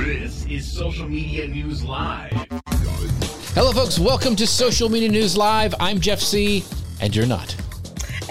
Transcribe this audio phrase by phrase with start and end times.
[0.00, 2.32] This is Social Media News Live.
[3.52, 3.98] Hello, folks.
[3.98, 5.74] Welcome to Social Media News Live.
[5.78, 6.64] I'm Jeff Sieh,
[7.02, 7.54] and you're not.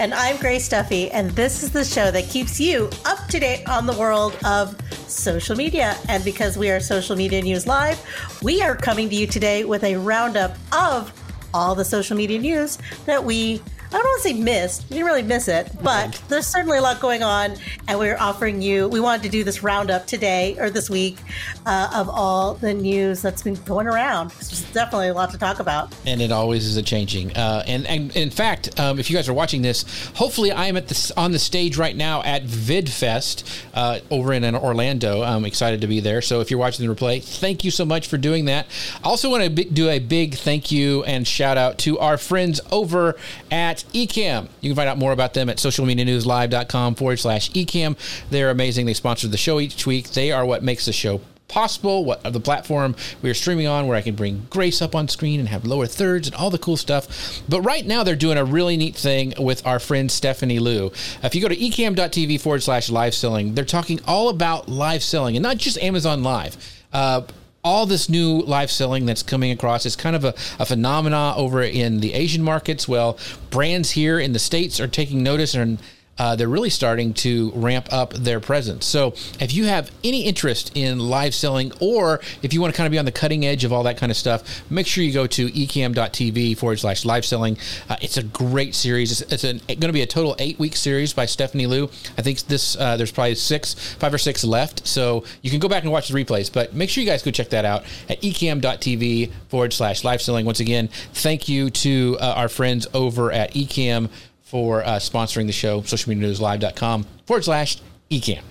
[0.00, 3.68] And I'm Grace Duffy, and this is the show that keeps you up to date
[3.68, 4.76] on the world of
[5.08, 5.96] social media.
[6.08, 8.04] And because we are Social Media News Live,
[8.42, 11.12] we are coming to you today with a roundup of
[11.54, 13.62] all the social media news that we
[13.92, 14.84] I don't want to say missed.
[14.88, 17.56] We didn't really miss it, but there's certainly a lot going on,
[17.88, 18.86] and we're offering you.
[18.86, 21.18] We wanted to do this roundup today or this week
[21.66, 24.30] uh, of all the news that's been going around.
[24.30, 27.36] There's definitely a lot to talk about, and it always is a changing.
[27.36, 29.82] Uh, and, and in fact, um, if you guys are watching this,
[30.14, 34.44] hopefully I am at the on the stage right now at VidFest uh, over in
[34.54, 35.22] Orlando.
[35.22, 36.22] I'm excited to be there.
[36.22, 38.68] So if you're watching the replay, thank you so much for doing that.
[39.02, 42.60] I also want to do a big thank you and shout out to our friends
[42.70, 43.16] over
[43.50, 44.48] at Ecamm.
[44.60, 47.96] You can find out more about them at socialmedianewslive.com forward slash Ecamm.
[48.30, 48.86] They're amazing.
[48.86, 50.10] They sponsor the show each week.
[50.10, 53.96] They are what makes the show possible, what the platform we are streaming on, where
[53.96, 56.76] I can bring Grace up on screen and have lower thirds and all the cool
[56.76, 57.42] stuff.
[57.48, 60.92] But right now, they're doing a really neat thing with our friend Stephanie Liu.
[61.22, 65.36] If you go to ecamm.tv forward slash live selling, they're talking all about live selling
[65.36, 66.56] and not just Amazon Live.
[66.92, 67.22] Uh,
[67.62, 71.62] all this new live selling that's coming across is kind of a, a phenomena over
[71.62, 72.88] in the Asian markets.
[72.88, 73.18] Well,
[73.50, 75.78] brands here in the States are taking notice and
[76.20, 78.84] uh, they're really starting to ramp up their presence.
[78.84, 82.86] So, if you have any interest in live selling, or if you want to kind
[82.86, 85.14] of be on the cutting edge of all that kind of stuff, make sure you
[85.14, 87.56] go to ecamm.tv forward slash live selling.
[87.88, 89.22] Uh, it's a great series.
[89.22, 91.84] It's, it's going to be a total eight week series by Stephanie Liu.
[92.18, 94.86] I think this uh, there's probably six, five or six left.
[94.86, 97.30] So you can go back and watch the replays, but make sure you guys go
[97.30, 100.44] check that out at ecamm.tv forward slash live selling.
[100.44, 104.10] Once again, thank you to uh, our friends over at ecamm
[104.50, 107.78] for uh, sponsoring the show, socialmedianewslive.com forward slash
[108.10, 108.42] ecamm.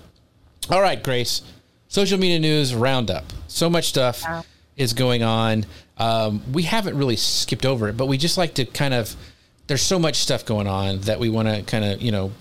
[0.70, 1.42] All right, Grace,
[1.90, 3.26] social media news roundup.
[3.50, 4.46] So much stuff wow.
[4.78, 5.66] is going on.
[5.98, 9.14] Um, we haven't really skipped over it, but we just like to kind of,
[9.68, 12.31] there's so much stuff going on that we want to kind of, you know,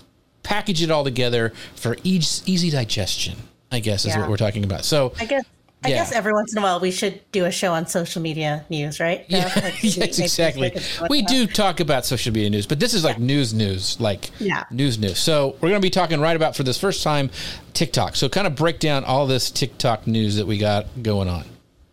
[0.41, 3.35] package it all together for easy, easy digestion,
[3.73, 4.21] I guess is yeah.
[4.21, 4.85] what we're talking about.
[4.85, 5.43] So I guess
[5.81, 5.95] I yeah.
[5.95, 8.99] guess every once in a while we should do a show on social media news,
[8.99, 9.25] right?
[9.29, 10.75] Yeah, like, yes, exactly.
[11.09, 13.25] We do talk about social media news, but this is like yeah.
[13.25, 14.65] news, news, like yeah.
[14.71, 15.19] news, news.
[15.19, 17.29] So we're going to be talking right about for this first time
[17.73, 18.17] TikTok.
[18.17, 21.45] So kind of break down all this TikTok news that we got going on.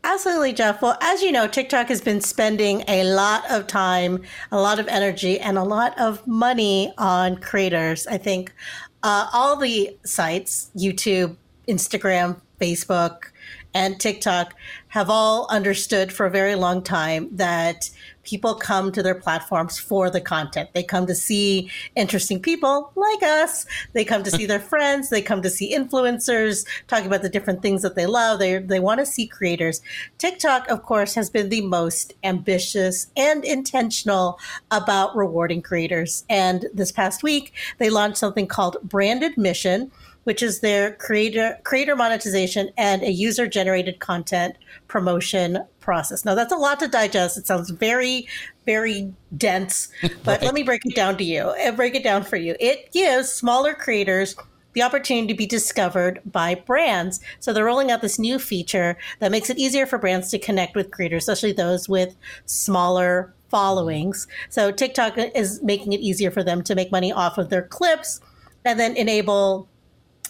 [0.02, 0.82] Absolutely, Jeff.
[0.82, 4.88] Well, as you know, TikTok has been spending a lot of time, a lot of
[4.88, 8.06] energy, and a lot of money on creators.
[8.08, 8.52] I think
[9.04, 11.36] uh, all the sites, YouTube,
[11.68, 13.26] Instagram, Facebook,
[13.76, 14.54] and TikTok
[14.88, 17.90] have all understood for a very long time that
[18.22, 20.70] people come to their platforms for the content.
[20.72, 23.66] They come to see interesting people like us.
[23.92, 25.10] They come to see their friends.
[25.10, 28.38] They come to see influencers talking about the different things that they love.
[28.38, 29.82] They, they want to see creators.
[30.16, 34.38] TikTok, of course, has been the most ambitious and intentional
[34.70, 36.24] about rewarding creators.
[36.30, 39.92] And this past week, they launched something called Branded Mission
[40.26, 44.56] which is their creator creator monetization and a user generated content
[44.88, 46.24] promotion process.
[46.24, 47.38] Now that's a lot to digest.
[47.38, 48.26] It sounds very
[48.66, 49.88] very dense,
[50.24, 50.42] but right.
[50.42, 51.50] let me break it down to you.
[51.52, 52.56] and uh, break it down for you.
[52.58, 54.34] It gives smaller creators
[54.72, 57.20] the opportunity to be discovered by brands.
[57.38, 60.74] So they're rolling out this new feature that makes it easier for brands to connect
[60.74, 62.16] with creators, especially those with
[62.46, 64.26] smaller followings.
[64.50, 68.20] So TikTok is making it easier for them to make money off of their clips
[68.66, 69.68] and then enable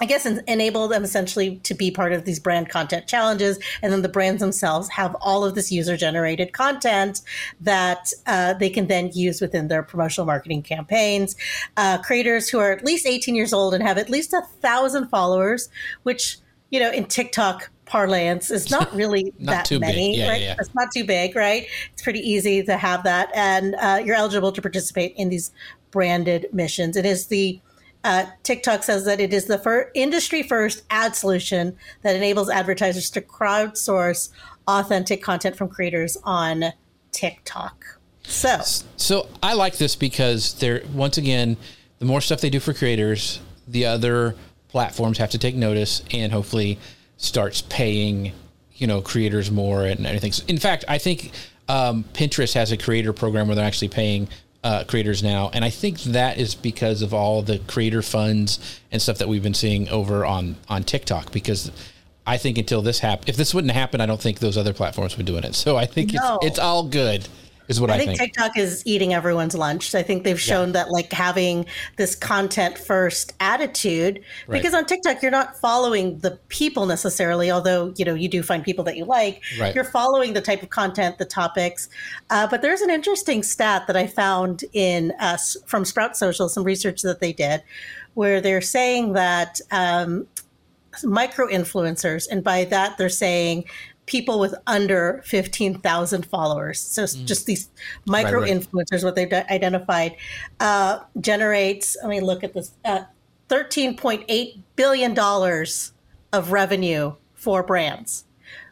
[0.01, 4.03] I guess enable them essentially to be part of these brand content challenges, and then
[4.03, 7.23] the brands themselves have all of this user generated content
[7.61, 11.35] that uh, they can then use within their promotional marketing campaigns.
[11.77, 15.09] Uh, creators who are at least 18 years old and have at least a thousand
[15.09, 15.69] followers,
[16.03, 16.39] which
[16.71, 20.41] you know in TikTok parlance is not really not that many, yeah, right?
[20.43, 20.57] Yeah.
[20.59, 21.67] It's not too big, right?
[21.93, 25.53] It's pretty easy to have that, and uh, you're eligible to participate in these
[25.91, 26.97] branded missions.
[26.97, 27.61] It is the
[28.07, 33.11] uh, TikTok says that it is the fir- industry first ad solution that enables advertisers
[33.11, 34.31] to crowdsource
[34.69, 36.67] authentic content from creators on
[37.11, 37.99] TikTok.
[38.23, 38.61] So,
[38.97, 41.57] so I like this because they're once again,
[41.99, 44.37] the more stuff they do for creators, the other
[44.69, 46.79] platforms have to take notice and hopefully
[47.17, 48.33] starts paying,
[48.75, 50.33] you know, creators more and everything.
[50.47, 51.33] In fact, I think
[51.69, 54.29] um, Pinterest has a creator program where they're actually paying
[54.67, 59.01] uh, creators now, and I think that is because of all the creator funds and
[59.01, 61.31] stuff that we've been seeing over on on TikTok.
[61.31, 61.71] Because
[62.27, 65.17] I think until this happened, if this wouldn't happen, I don't think those other platforms
[65.17, 65.55] would be doing it.
[65.55, 66.39] So I think no.
[66.43, 67.29] it's it's all good
[67.69, 69.95] is what I, I think, think, TikTok is eating everyone's lunch.
[69.95, 70.73] I think they've shown yeah.
[70.73, 71.67] that like having
[71.97, 74.59] this content first attitude right.
[74.59, 78.63] because on TikTok you're not following the people necessarily, although you know you do find
[78.63, 79.43] people that you like.
[79.59, 79.75] Right.
[79.75, 81.89] You're following the type of content, the topics.
[82.31, 86.65] Uh, but there's an interesting stat that I found in uh, from Sprout Social, some
[86.65, 87.63] research that they did,
[88.15, 89.61] where they're saying that.
[89.71, 90.27] Um,
[91.05, 93.65] micro influencers and by that they're saying
[94.07, 96.81] people with under 15,000 followers.
[96.81, 97.25] So mm.
[97.27, 97.69] just these
[98.07, 98.61] micro right, right.
[98.61, 100.17] influencers, what they've identified,
[100.61, 103.03] uh, generates, I mean, look at this, uh,
[103.49, 105.19] $13.8 billion
[106.33, 108.25] of revenue for brands.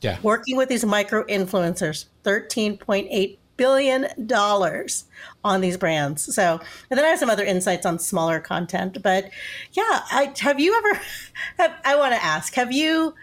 [0.02, 0.18] Yeah.
[0.22, 4.06] Working with these micro influencers, $13.8 billion
[5.44, 6.34] on these brands.
[6.34, 6.60] So,
[6.90, 8.98] and then I have some other insights on smaller content.
[9.02, 9.30] But
[9.72, 11.00] yeah, I have you ever?
[11.58, 13.14] Have, I want to ask: Have you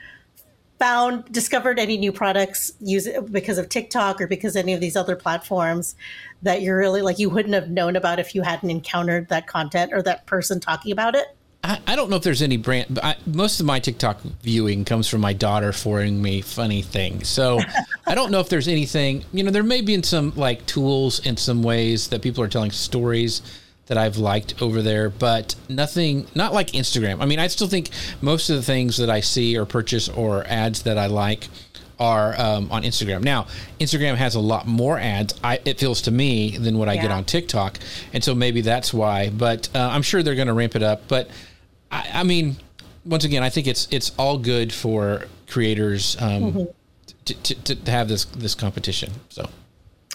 [0.82, 5.16] found discovered any new products use because of TikTok or because any of these other
[5.16, 5.94] platforms
[6.42, 9.94] that you're really like you wouldn't have known about if you hadn't encountered that content
[9.94, 11.38] or that person talking about it?
[11.64, 12.88] I, I don't know if there's any brand.
[12.90, 17.28] But I, most of my TikTok viewing comes from my daughter forwarding me funny things.
[17.28, 17.60] So
[18.08, 19.24] I don't know if there's anything.
[19.32, 22.48] You know, there may be in some like tools in some ways that people are
[22.48, 23.44] telling stories
[23.92, 27.20] that I've liked over there, but nothing, not like Instagram.
[27.20, 27.90] I mean, I still think
[28.22, 31.50] most of the things that I see or purchase or ads that I like
[32.00, 33.22] are um, on Instagram.
[33.22, 33.48] Now,
[33.82, 35.38] Instagram has a lot more ads.
[35.44, 37.02] I, it feels to me than what I yeah.
[37.02, 37.80] get on TikTok,
[38.14, 39.30] and so maybe that's why.
[39.30, 41.10] But uh, I'm sure they're going to ramp it up.
[41.10, 41.30] But
[41.92, 42.56] I, I, mean,
[43.04, 46.64] once again, I think it's it's all good for creators um, mm-hmm.
[47.26, 49.12] to, to, to have this this competition.
[49.28, 49.50] So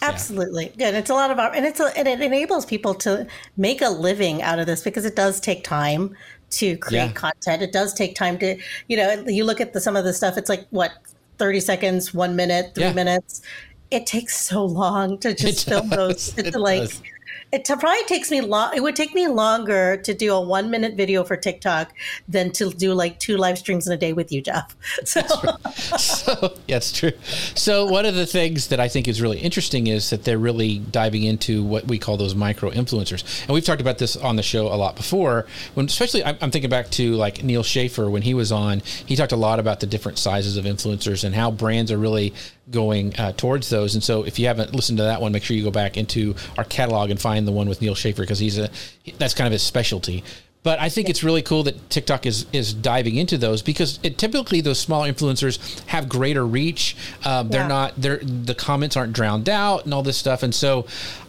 [0.08, 0.73] Absolutely.
[0.76, 0.91] Yeah.
[0.91, 0.94] Good.
[0.99, 3.26] It's a lot of, and it's, a, and it enables people to
[3.56, 6.14] make a living out of this because it does take time
[6.50, 7.12] to create yeah.
[7.12, 7.62] content.
[7.62, 8.56] It does take time to,
[8.88, 10.93] you know, you look at the, some of the stuff, it's like what,
[11.38, 12.93] 30 seconds, one minute, three yeah.
[12.93, 13.43] minutes.
[13.91, 16.37] It takes so long to just film those.
[16.38, 17.02] It's like, does
[17.52, 18.72] it probably takes me long.
[18.75, 21.93] It would take me longer to do a one minute video for TikTok
[22.28, 24.75] than to do like two live streams in a day with you, Jeff.
[25.06, 25.22] So,
[25.96, 27.12] so yes, true.
[27.54, 30.78] So one of the things that I think is really interesting is that they're really
[30.78, 34.42] diving into what we call those micro influencers, and we've talked about this on the
[34.42, 35.46] show a lot before.
[35.75, 39.16] When especially I'm, I'm thinking back to like Neal Schaffer when he was on, he
[39.16, 42.34] talked a lot about the different sizes of influencers and how brands are really
[42.70, 43.94] going uh, towards those.
[43.94, 46.34] And so, if you haven't listened to that one, make sure you go back into
[46.58, 48.70] our catalog and find the one with Neal Schaffer because he's a
[49.18, 50.24] that's kind of his specialty.
[50.62, 54.18] But I think it's really cool that TikTok is is diving into those because it,
[54.18, 56.96] typically those small influencers have greater reach.
[57.24, 57.68] Um, they're yeah.
[57.68, 60.42] not they're the comments aren't drowned out and all this stuff.
[60.42, 60.86] And so,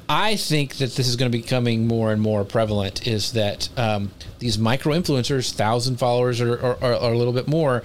[0.10, 3.06] I think that this is going to be becoming more and more prevalent.
[3.06, 7.84] Is that um, these micro influencers, thousand followers or, or, or, a little bit more,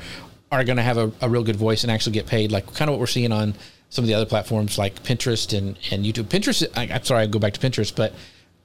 [0.53, 2.89] are going to have a, a, real good voice and actually get paid, like kind
[2.89, 3.55] of what we're seeing on
[3.89, 6.25] some of the other platforms like Pinterest and, and YouTube.
[6.25, 8.13] Pinterest, I, am sorry, I go back to Pinterest, but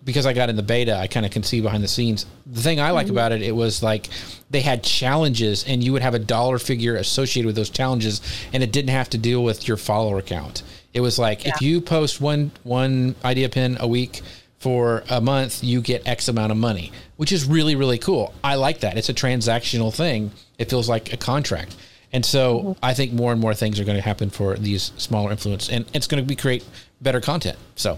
[0.04, 2.26] because I got in the beta, I kind of can see behind the scenes.
[2.46, 3.16] The thing I like mm-hmm.
[3.16, 4.08] about it, it was like
[4.50, 8.22] they had challenges, and you would have a dollar figure associated with those challenges,
[8.54, 10.64] and it didn't have to deal with your follower count.
[10.94, 11.54] It was like yeah.
[11.56, 14.22] if you post one one idea pin a week
[14.60, 18.34] for a month, you get X amount of money, which is really really cool.
[18.44, 18.98] I like that.
[18.98, 21.76] It's a transactional thing it feels like a contract.
[22.14, 22.72] And so mm-hmm.
[22.84, 25.86] I think more and more things are going to happen for these smaller influencers, and
[25.94, 26.66] it's going to be create
[27.02, 27.58] better content.
[27.76, 27.98] So.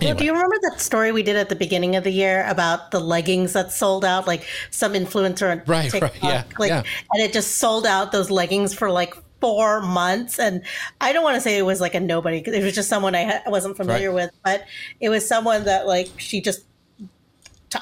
[0.00, 0.18] Anyway.
[0.18, 2.98] do you remember that story we did at the beginning of the year about the
[2.98, 4.26] leggings that sold out?
[4.26, 6.82] Like some influencer on right, TikTok, right, yeah, like, yeah.
[7.12, 10.40] and it just sold out those leggings for like four months.
[10.40, 10.62] And
[11.00, 13.40] I don't want to say it was like a nobody it was just someone I,
[13.46, 14.24] I wasn't familiar right.
[14.24, 14.64] with, but
[14.98, 16.64] it was someone that like she just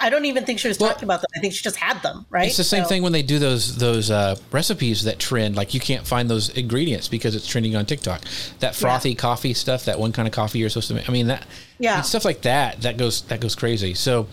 [0.00, 1.28] I don't even think she was well, talking about them.
[1.36, 2.46] I think she just had them, right?
[2.46, 2.88] It's the same so.
[2.88, 5.56] thing when they do those those uh, recipes that trend.
[5.56, 8.22] Like you can't find those ingredients because it's trending on TikTok.
[8.60, 9.16] That frothy yeah.
[9.16, 11.08] coffee stuff, that one kind of coffee you're supposed to make.
[11.08, 11.46] I mean that,
[11.78, 12.82] yeah, I mean, stuff like that.
[12.82, 13.94] That goes that goes crazy.
[13.94, 14.26] So,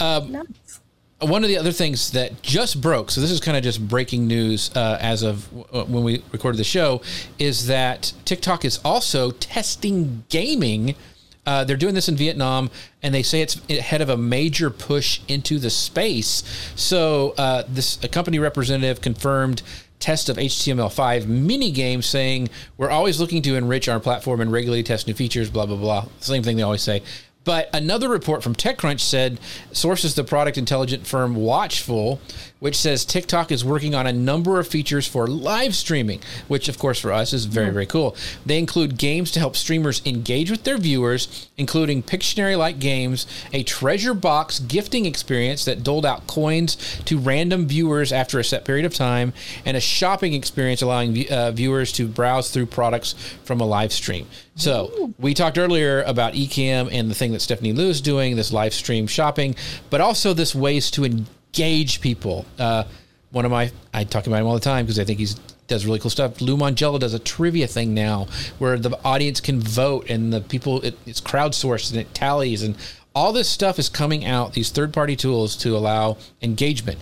[0.00, 0.80] um, nice.
[1.20, 3.10] one of the other things that just broke.
[3.10, 6.58] So this is kind of just breaking news uh, as of w- when we recorded
[6.58, 7.02] the show,
[7.38, 10.94] is that TikTok is also testing gaming
[11.44, 12.70] Uh, they're doing this in Vietnam,
[13.02, 16.44] and they say it's ahead of a major push into the space.
[16.76, 19.62] So uh, this a company representative confirmed
[19.98, 24.82] test of HTML5 mini game saying we're always looking to enrich our platform and regularly
[24.82, 26.06] test new features, blah, blah, blah.
[26.18, 27.02] Same thing they always say.
[27.44, 29.40] But another report from TechCrunch said
[29.72, 32.20] sources the product intelligent firm Watchful,
[32.62, 36.78] which says TikTok is working on a number of features for live streaming, which of
[36.78, 38.14] course for us is very very cool.
[38.46, 44.14] They include games to help streamers engage with their viewers, including Pictionary-like games, a treasure
[44.14, 46.76] box gifting experience that doled out coins
[47.06, 49.32] to random viewers after a set period of time,
[49.66, 54.28] and a shopping experience allowing uh, viewers to browse through products from a live stream.
[54.54, 58.52] So we talked earlier about Ecamm and the thing that Stephanie Liu is doing, this
[58.52, 59.56] live stream shopping,
[59.90, 62.46] but also this ways to engage people.
[62.58, 62.84] Uh,
[63.30, 65.86] one of my, I talk about him all the time because I think he's does
[65.86, 66.40] really cool stuff.
[66.40, 68.26] Lou Mongello does a trivia thing now
[68.58, 72.76] where the audience can vote and the people it, it's crowdsourced and it tallies and
[73.14, 74.52] all this stuff is coming out.
[74.52, 76.98] These third party tools to allow engagement.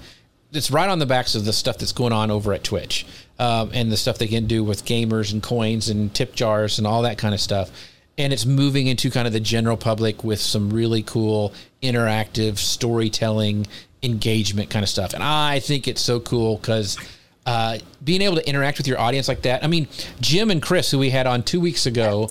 [0.52, 3.06] It's right on the backs of the stuff that's going on over at Twitch
[3.38, 6.86] um, and the stuff they can do with gamers and coins and tip jars and
[6.86, 7.70] all that kind of stuff.
[8.18, 13.66] And it's moving into kind of the general public with some really cool interactive storytelling
[14.02, 15.14] engagement kind of stuff.
[15.14, 16.98] And I think it's so cool because
[17.46, 19.64] uh, being able to interact with your audience like that.
[19.64, 19.88] I mean,
[20.20, 22.30] Jim and Chris, who we had on two weeks ago,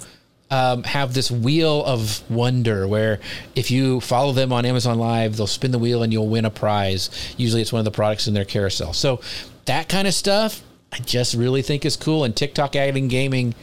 [0.51, 3.19] um, have this wheel of wonder where
[3.55, 6.49] if you follow them on Amazon Live, they'll spin the wheel and you'll win a
[6.49, 7.09] prize.
[7.37, 8.93] Usually it's one of the products in their carousel.
[8.93, 9.21] So
[9.65, 12.23] that kind of stuff, I just really think is cool.
[12.23, 13.53] And TikTok adding gaming,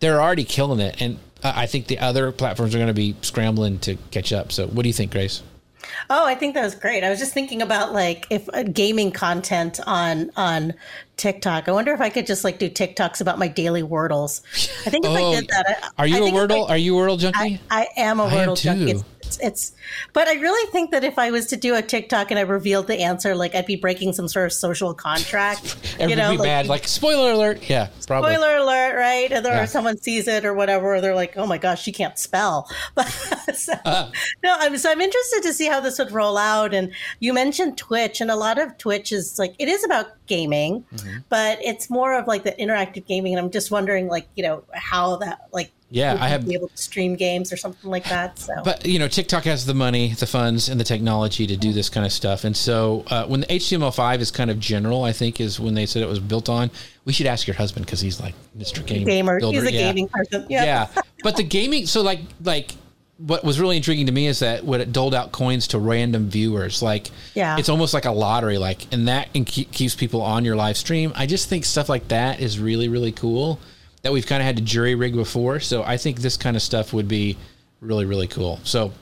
[0.00, 1.00] they're already killing it.
[1.00, 4.50] And I think the other platforms are going to be scrambling to catch up.
[4.50, 5.42] So what do you think, Grace?
[6.10, 7.04] Oh, I think that was great.
[7.04, 10.74] I was just thinking about like if uh, gaming content on on
[11.16, 11.68] TikTok.
[11.68, 14.42] I wonder if I could just like do TikToks about my daily Wordles.
[14.86, 16.66] I think if Oh, I did that, I, Are you I a Wordle?
[16.68, 17.60] I- Are you a Wordle junkie?
[17.70, 18.90] I, I am a I am Wordle junkie.
[18.92, 19.72] It's, it's, it's,
[20.12, 22.86] but I really think that if I was to do a TikTok and I revealed
[22.86, 25.76] the answer, like I'd be breaking some sort of social contract.
[25.98, 26.66] Everybody you know, be bad.
[26.66, 27.68] Like spoiler alert.
[27.68, 28.34] Yeah, probably.
[28.34, 29.30] spoiler alert, right?
[29.32, 29.62] And there, Yeah.
[29.62, 32.68] or someone sees it or whatever, or they're like, "Oh my gosh, she can't spell."
[32.94, 33.08] But
[33.56, 34.10] so, Uh.
[34.42, 36.74] no, I'm so I'm interested to see how this would roll out.
[36.74, 40.84] And you mentioned Twitch, and a lot of Twitch is like it is about gaming,
[40.94, 41.18] Mm-hmm.
[41.28, 43.34] but it's more of like the interactive gaming.
[43.34, 46.68] And I'm just wondering, like, you know, how that like Yeah, I have- be able
[46.68, 48.38] to stream games or something like that.
[48.38, 51.72] So But you know, TikTok has the money, the funds, and the technology to do
[51.72, 52.44] this kind of stuff.
[52.44, 55.86] And so, uh, when the HTML5 is kind of general, I think is when they
[55.86, 56.70] said it was built on.
[57.04, 58.84] We should ask your husband because he's like Mr.
[58.84, 59.60] Game gamer, Builder.
[59.60, 59.80] he's a yeah.
[59.80, 60.46] gaming person.
[60.48, 60.64] yeah.
[60.64, 61.02] Yeah.
[61.22, 62.72] But the gaming, so like like
[63.18, 66.28] what was really intriguing to me is that when it doled out coins to random
[66.28, 67.56] viewers, like Yeah.
[67.58, 70.76] it's almost like a lottery, like and that and keep, keeps people on your live
[70.76, 71.12] stream.
[71.14, 73.60] I just think stuff like that is really really cool
[74.02, 75.60] that we've kind of had to jury rig before.
[75.60, 77.36] So I think this kind of stuff would be
[77.80, 78.58] really really cool.
[78.64, 78.92] So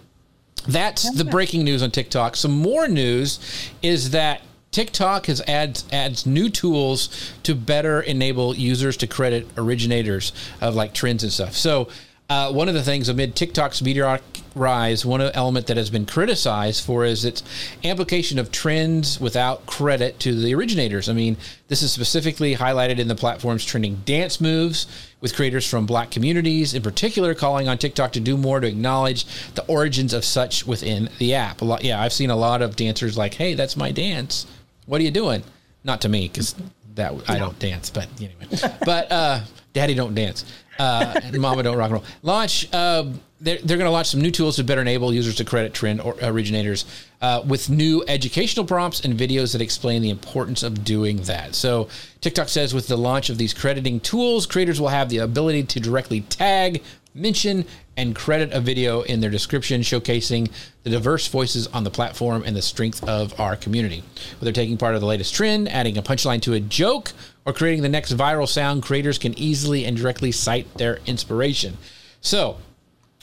[0.68, 2.36] that's the breaking news on TikTok.
[2.36, 3.40] Some more news
[3.82, 4.42] is that
[4.72, 10.92] TikTok has adds adds new tools to better enable users to credit originators of like
[10.94, 11.54] trends and stuff.
[11.56, 11.88] So
[12.28, 14.22] uh, one of the things amid TikTok's meteoric
[14.54, 17.42] rise, one element that has been criticized for is its
[17.84, 21.08] amplification of trends without credit to the originators.
[21.08, 21.36] I mean,
[21.68, 24.86] this is specifically highlighted in the platform's trending dance moves,
[25.20, 29.24] with creators from black communities in particular calling on TikTok to do more to acknowledge
[29.54, 31.62] the origins of such within the app.
[31.62, 34.46] A lot, yeah, I've seen a lot of dancers like, "Hey, that's my dance.
[34.86, 35.44] What are you doing?"
[35.84, 36.54] Not to me because
[36.96, 38.46] that I don't dance, but anyway.
[38.84, 39.40] but uh,
[39.72, 40.44] Daddy don't dance,
[40.82, 42.04] uh, Mama don't rock and roll.
[42.22, 42.72] Launch.
[42.72, 45.74] Uh, they're, they're going to launch some new tools to better enable users to credit
[45.74, 46.84] trend or originators
[47.20, 51.56] uh, with new educational prompts and videos that explain the importance of doing that.
[51.56, 51.88] So,
[52.20, 55.80] TikTok says with the launch of these crediting tools, creators will have the ability to
[55.80, 56.82] directly tag,
[57.14, 57.64] mention,
[57.96, 60.50] and credit a video in their description, showcasing
[60.82, 64.02] the diverse voices on the platform and the strength of our community.
[64.40, 67.12] Whether taking part of the latest trend, adding a punchline to a joke,
[67.44, 71.76] or creating the next viral sound, creators can easily and directly cite their inspiration.
[72.20, 72.58] So,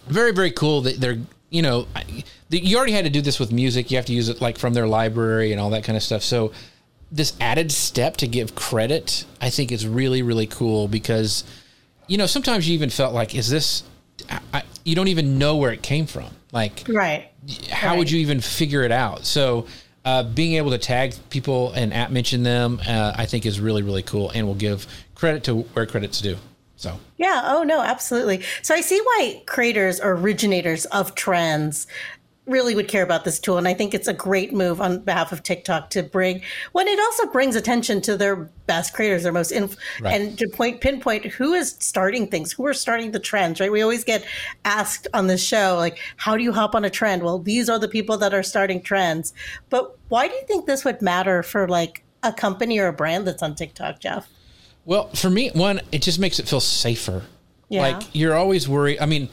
[0.07, 1.87] very very cool that they're you know
[2.49, 4.73] you already had to do this with music you have to use it like from
[4.73, 6.51] their library and all that kind of stuff so
[7.11, 11.43] this added step to give credit i think is really really cool because
[12.07, 13.83] you know sometimes you even felt like is this
[14.29, 17.28] I, I, you don't even know where it came from like Right.
[17.71, 19.65] How would you even figure it out so
[20.05, 23.81] uh, being able to tag people and at mention them uh, i think is really
[23.81, 26.37] really cool and will give credit to where credit's due
[26.79, 27.41] so Yeah.
[27.43, 28.41] Oh no, absolutely.
[28.61, 31.87] So I see why creators or originators of trends
[32.49, 33.57] really would care about this tool.
[33.57, 36.41] And I think it's a great move on behalf of TikTok to bring
[36.71, 40.19] when it also brings attention to their best creators, their most inf- right.
[40.19, 43.71] and to point pinpoint who is starting things, who are starting the trends, right?
[43.71, 44.25] We always get
[44.65, 47.23] asked on this show, like, how do you hop on a trend?
[47.23, 49.33] Well, these are the people that are starting trends.
[49.69, 53.27] But why do you think this would matter for like a company or a brand
[53.27, 54.27] that's on TikTok, Jeff?
[54.85, 57.23] Well, for me, one, it just makes it feel safer.
[57.69, 57.81] Yeah.
[57.81, 58.99] Like you're always worried.
[58.99, 59.29] I mean,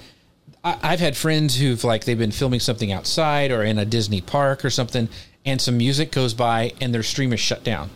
[0.67, 4.21] I, have had friends who've like they've been filming something outside or in a Disney
[4.21, 5.09] park or something,
[5.45, 7.91] and some music goes by and their stream is shut down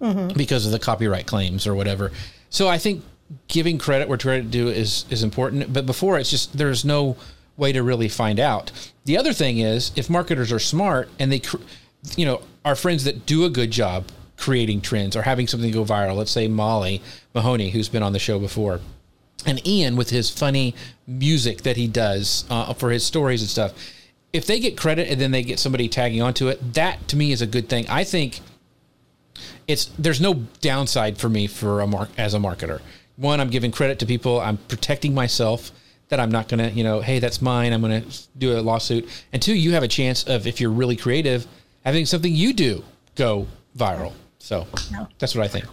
[0.00, 0.36] mm-hmm.
[0.36, 2.10] because of the copyright claims or whatever.
[2.50, 3.04] So I think
[3.46, 5.72] giving credit where credit due is is important.
[5.72, 7.16] But before it's just there's no
[7.56, 8.72] way to really find out.
[9.04, 11.42] The other thing is if marketers are smart and they,
[12.16, 14.06] you know, our friends that do a good job
[14.36, 16.16] creating trends or having something go viral.
[16.16, 17.00] Let's say Molly
[17.34, 18.80] Mahoney, who's been on the show before
[19.44, 20.74] and Ian with his funny
[21.06, 23.72] music that he does uh, for his stories and stuff.
[24.32, 27.32] If they get credit and then they get somebody tagging onto it, that to me
[27.32, 27.86] is a good thing.
[27.88, 28.40] I think
[29.66, 32.80] it's there's no downside for me for a mark as a marketer.
[33.16, 34.40] One, I'm giving credit to people.
[34.40, 35.72] I'm protecting myself
[36.08, 37.72] that I'm not going to, you know, hey, that's mine.
[37.72, 39.08] I'm going to do a lawsuit.
[39.32, 41.46] And two, you have a chance of if you're really creative,
[41.84, 42.84] having something you do
[43.16, 44.12] go viral.
[44.38, 44.66] So
[45.18, 45.66] that's what I think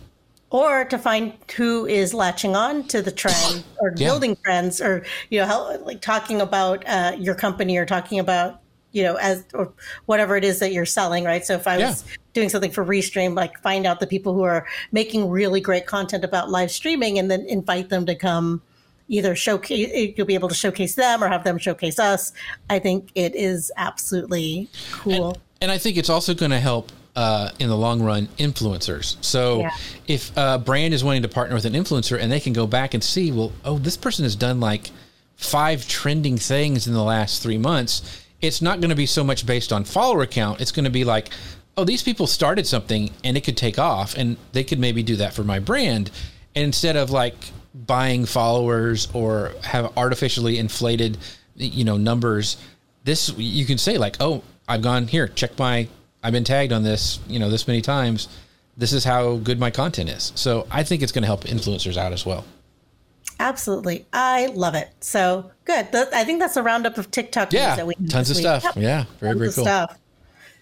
[0.53, 4.07] or to find who is latching on to the trend or yeah.
[4.07, 8.61] building trends or you know how, like talking about uh, your company or talking about
[8.91, 9.73] you know as or
[10.05, 11.43] whatever it is that you're selling right?
[11.43, 14.65] So if i was doing something for restream like find out the people who are
[14.91, 18.61] making really great content about live streaming and then invite them to come
[19.07, 22.31] either showcase you'll be able to showcase them or have them showcase us
[22.69, 25.29] i think it is absolutely cool.
[25.29, 29.23] and, and i think it's also going to help uh, in the long run influencers.
[29.23, 29.69] So yeah.
[30.07, 32.93] if a brand is wanting to partner with an influencer and they can go back
[32.93, 34.91] and see, well, oh, this person has done like
[35.35, 38.25] five trending things in the last three months.
[38.41, 40.59] It's not going to be so much based on follower count.
[40.59, 41.29] It's going to be like,
[41.77, 45.15] oh, these people started something and it could take off, and they could maybe do
[45.17, 46.11] that for my brand
[46.55, 47.35] and instead of like
[47.73, 51.17] buying followers or have artificially inflated,
[51.55, 52.57] you know, numbers.
[53.03, 55.87] This you can say like, oh, I've gone here, check my
[56.23, 58.27] I've been tagged on this, you know, this many times.
[58.77, 60.31] This is how good my content is.
[60.35, 62.45] So I think it's going to help influencers out as well.
[63.39, 64.05] Absolutely.
[64.13, 64.89] I love it.
[65.01, 65.93] So good.
[65.93, 68.63] I think that's a roundup of TikTok yeah, that we tons of stuff.
[68.63, 68.75] Yep.
[68.77, 69.63] Yeah, very, tons very cool.
[69.65, 69.99] Stuff.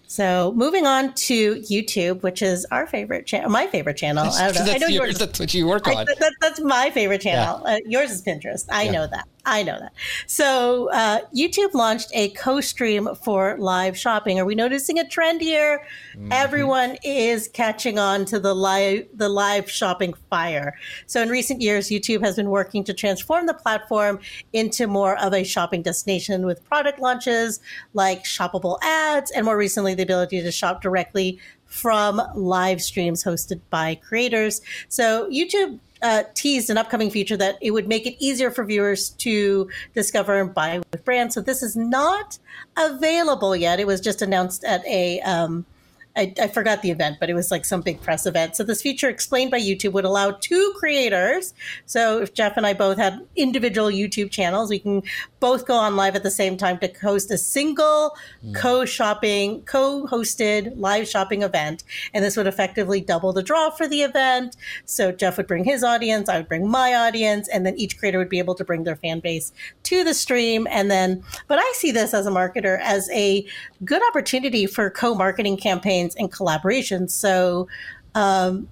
[0.08, 4.26] So moving on to YouTube, which is our favorite channel, my favorite channel.
[4.34, 4.74] I don't know.
[4.74, 5.18] I know yours.
[5.18, 5.96] That's what you work on.
[5.96, 7.62] I, that, that's my favorite channel.
[7.66, 7.76] Yeah.
[7.76, 8.66] Uh, yours is Pinterest.
[8.70, 8.92] I yeah.
[8.92, 9.28] know that.
[9.46, 9.94] I know that.
[10.28, 14.40] So uh, YouTube launched a co-stream for live shopping.
[14.40, 15.84] Are we noticing a trend here?
[16.14, 16.32] Mm-hmm.
[16.32, 20.76] Everyone is catching on to the live the live shopping fire.
[21.08, 24.20] So in recent years, YouTube has been working to transform the platform
[24.54, 27.60] into more of a shopping destination with product launches
[27.94, 33.62] like shoppable ads, and more recently, the ability to shop directly from live streams hosted
[33.70, 34.62] by creators.
[34.90, 39.10] So YouTube uh, teased an upcoming feature that it would make it easier for viewers
[39.12, 41.36] to discover and buy with brands.
[41.36, 42.40] So this is not
[42.78, 43.80] available yet.
[43.80, 45.66] It was just announced at a um,
[46.16, 48.56] I, I, forgot the event, but it was like some big press event.
[48.56, 51.54] So this feature explained by YouTube would allow two creators.
[51.86, 55.04] So if Jeff and I both had individual YouTube channels, we can
[55.40, 58.54] both go on live at the same time to host a single mm.
[58.56, 61.84] co-shopping, co-hosted live shopping event.
[62.14, 64.58] And this would effectively double the draw for the event.
[64.86, 68.18] So Jeff would bring his audience, I would bring my audience, and then each creator
[68.18, 70.68] would be able to bring their fan base to the stream.
[70.70, 73.46] And then, but I see this as a marketer as a
[73.84, 77.12] good opportunity for co-marketing campaigns and collaborations.
[77.12, 77.68] So,
[78.16, 78.68] um,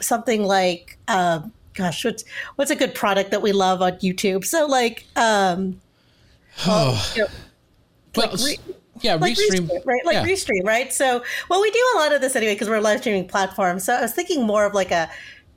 [0.00, 1.40] something like, uh,
[1.74, 2.24] gosh, what's
[2.56, 4.44] what's a good product that we love on YouTube?
[4.44, 5.80] So, like, um,
[6.66, 7.28] oh, you know,
[8.16, 10.04] well, like re- yeah, like restream, restream, right?
[10.04, 10.24] Like yeah.
[10.24, 10.92] restream, right?
[10.92, 13.78] So, well, we do a lot of this anyway because we're a live streaming platform.
[13.78, 15.08] So, I was thinking more of like a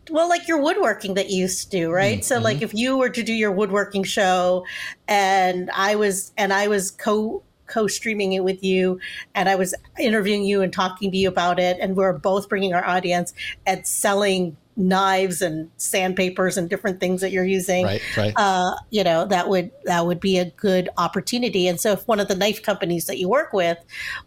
[0.10, 2.24] well like your woodworking that you used to do right mm-hmm.
[2.24, 4.66] so like if you were to do your woodworking show
[5.08, 7.42] and i was and i was co
[7.74, 9.00] co-streaming it with you
[9.34, 12.48] and I was interviewing you and talking to you about it and we are both
[12.48, 13.34] bringing our audience
[13.66, 18.34] and selling knives and sandpapers and different things that you're using right, right.
[18.36, 22.20] Uh, you know that would that would be a good opportunity and so if one
[22.20, 23.78] of the knife companies that you work with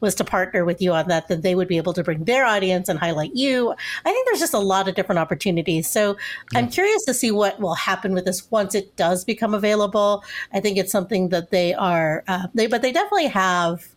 [0.00, 2.44] was to partner with you on that then they would be able to bring their
[2.44, 3.72] audience and highlight you
[4.04, 6.16] i think there's just a lot of different opportunities so
[6.52, 6.60] yeah.
[6.60, 10.60] i'm curious to see what will happen with this once it does become available i
[10.60, 13.88] think it's something that they are uh, they but they definitely have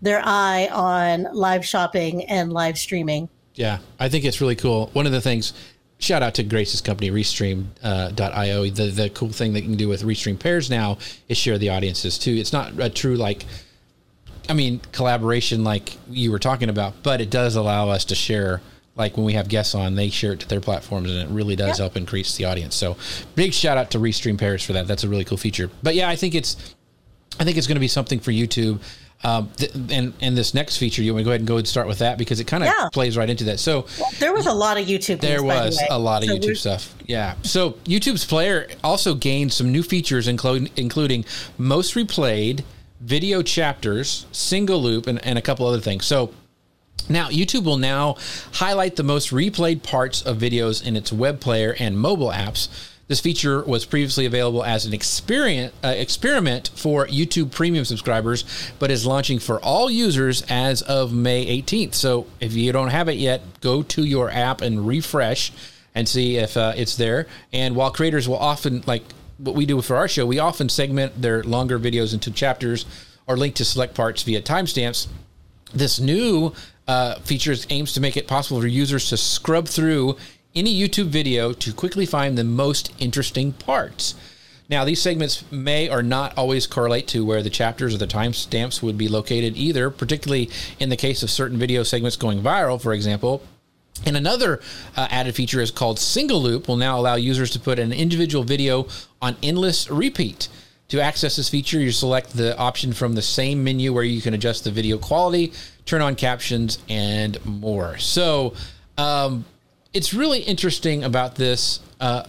[0.00, 4.88] their eye on live shopping and live streaming yeah, I think it's really cool.
[4.94, 5.52] One of the things
[6.00, 7.62] shout out to Grace's company, Restream.io.
[7.82, 11.58] Uh, the the cool thing that you can do with Restream pairs now is share
[11.58, 12.32] the audiences too.
[12.32, 13.44] It's not a true like
[14.50, 18.60] I mean, collaboration like you were talking about, but it does allow us to share.
[18.96, 21.54] Like when we have guests on, they share it to their platforms, and it really
[21.54, 22.74] does help increase the audience.
[22.74, 22.96] So,
[23.36, 24.88] big shout out to Restream Pairs for that.
[24.88, 25.70] That's a really cool feature.
[25.82, 26.74] But yeah, I think it's,
[27.38, 28.80] I think it's going to be something for YouTube.
[29.22, 31.68] Um, th- and and this next feature, you want to go ahead and go and
[31.68, 32.88] start with that because it kind of Yeah.
[32.90, 33.60] plays right into that.
[33.60, 33.86] So
[34.18, 35.20] There was a lot of YouTube.
[35.20, 35.86] there the was way.
[35.90, 36.94] a lot of So YouTube stuff.
[37.06, 37.34] Yeah.
[37.42, 41.26] So YouTube's player also gained some new features, including including
[41.58, 42.62] most replayed,
[43.02, 46.06] video chapters, single loop, and, and a couple other things.
[46.06, 46.32] So
[47.08, 48.16] now YouTube will now
[48.52, 52.68] highlight the most replayed parts of videos in its web player and mobile apps.
[53.10, 58.44] This feature was previously available as an experiment, uh, experiment for YouTube Premium subscribers,
[58.78, 61.94] but is launching for all users as of May 18th.
[61.94, 65.50] So if you don't have it yet, go to your app and refresh
[65.92, 67.26] and see if uh, it's there.
[67.52, 69.02] And while creators will often, like
[69.38, 72.86] what we do for our show, we often segment their longer videos into chapters
[73.26, 75.08] or link to select parts via timestamps
[75.72, 76.52] this new
[76.88, 80.16] uh, feature aims to make it possible for users to scrub through
[80.54, 84.14] any YouTube video to quickly find the most interesting parts.
[84.68, 88.82] Now, these segments may or not always correlate to where the chapters or the timestamps
[88.82, 92.92] would be located either, particularly in the case of certain video segments going viral, for
[92.92, 93.42] example.
[94.06, 94.60] And another
[94.96, 98.44] uh, added feature is called Single Loop, will now allow users to put an individual
[98.44, 98.86] video
[99.20, 100.48] on endless repeat.
[100.88, 104.34] To access this feature, you select the option from the same menu where you can
[104.34, 105.52] adjust the video quality,
[105.84, 107.98] turn on captions, and more.
[107.98, 108.54] So,
[108.96, 109.44] um,
[109.92, 111.80] it's really interesting about this.
[112.00, 112.22] Uh,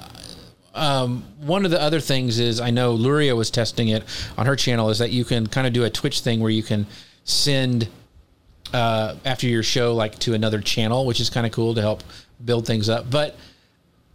[0.74, 4.04] um, one of the other things is I know Luria was testing it
[4.38, 6.64] on her channel is that you can kind of do a Twitch thing where you
[6.64, 6.88] can
[7.24, 7.90] send
[8.74, 12.04] uh, after your show like to another channel, which is kind of cool to help
[12.44, 13.10] build things up.
[13.10, 13.36] But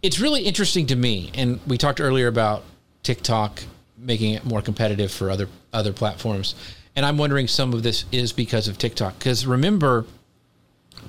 [0.01, 2.63] it's really interesting to me, and we talked earlier about
[3.03, 3.63] TikTok
[3.97, 6.55] making it more competitive for other other platforms,
[6.95, 9.17] and I'm wondering some of this is because of TikTok.
[9.19, 10.05] Because remember,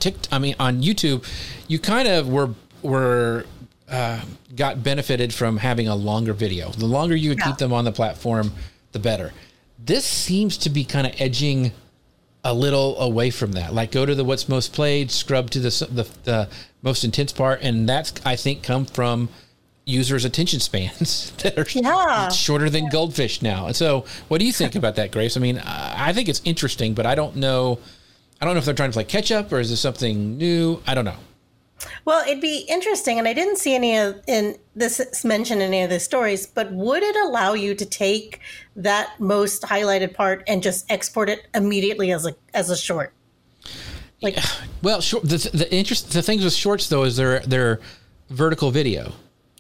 [0.01, 1.25] Tik, I mean, on YouTube,
[1.69, 2.51] you kind of were
[2.83, 3.45] were
[3.89, 4.21] uh,
[4.55, 6.71] got benefited from having a longer video.
[6.71, 7.45] The longer you Yeah.
[7.45, 8.53] keep them on the platform,
[8.93, 9.33] the better.
[9.85, 11.73] This seems to be kind of edging
[12.45, 13.75] a little away from that.
[13.75, 16.49] Like go to the what's most played, scrub to the the, the
[16.83, 19.29] most intense part, and that's I think come from
[19.85, 22.29] users' attention spans that are Yeah.
[22.29, 23.67] shorter than goldfish now.
[23.67, 25.37] And so, what do you think about that, Grace?
[25.37, 27.79] I mean, I think it's interesting, but I don't know.
[28.41, 30.81] I don't know if they're trying to play catch up or is this something new.
[30.87, 31.17] I don't know.
[32.05, 35.83] Well, it'd be interesting, and I didn't see any of in this mention in any
[35.83, 36.45] of the stories.
[36.47, 38.41] But would it allow you to take
[38.75, 43.13] that most highlighted part and just export it immediately as a as a short?
[44.21, 44.37] Like,
[44.83, 47.81] Well, short, the the interest the things with shorts though is they're they're
[48.31, 49.13] vertical video,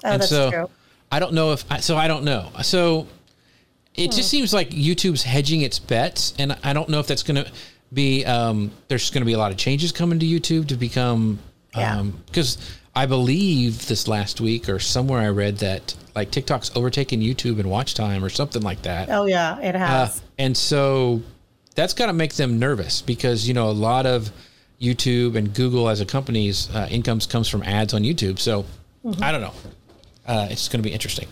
[0.04, 0.70] oh, that's so true.
[1.12, 1.96] I don't know if I, so.
[1.96, 2.50] I don't know.
[2.62, 3.06] So
[3.94, 4.16] it Hmm.
[4.16, 7.50] just seems like YouTube's hedging its bets, and I don't know if that's going to
[7.92, 8.24] be.
[8.24, 11.38] Um, there's going to be a lot of changes coming to YouTube to become.
[11.76, 12.02] Yeah.
[12.26, 12.58] Because
[12.96, 17.68] I believe this last week or somewhere I read that like TikTok's overtaken YouTube in
[17.68, 19.08] watch time or something like that.
[19.10, 20.22] Oh yeah, it Uh, has.
[20.38, 21.22] and so
[21.76, 24.32] that's got to make them nervous because you know a lot of
[24.80, 28.38] YouTube and Google as a company's uh, incomes comes from ads on YouTube.
[28.38, 28.64] So
[29.04, 29.22] Mm-hmm.
[29.22, 29.52] I don't know.
[30.26, 31.28] Uh, it's going to be interesting.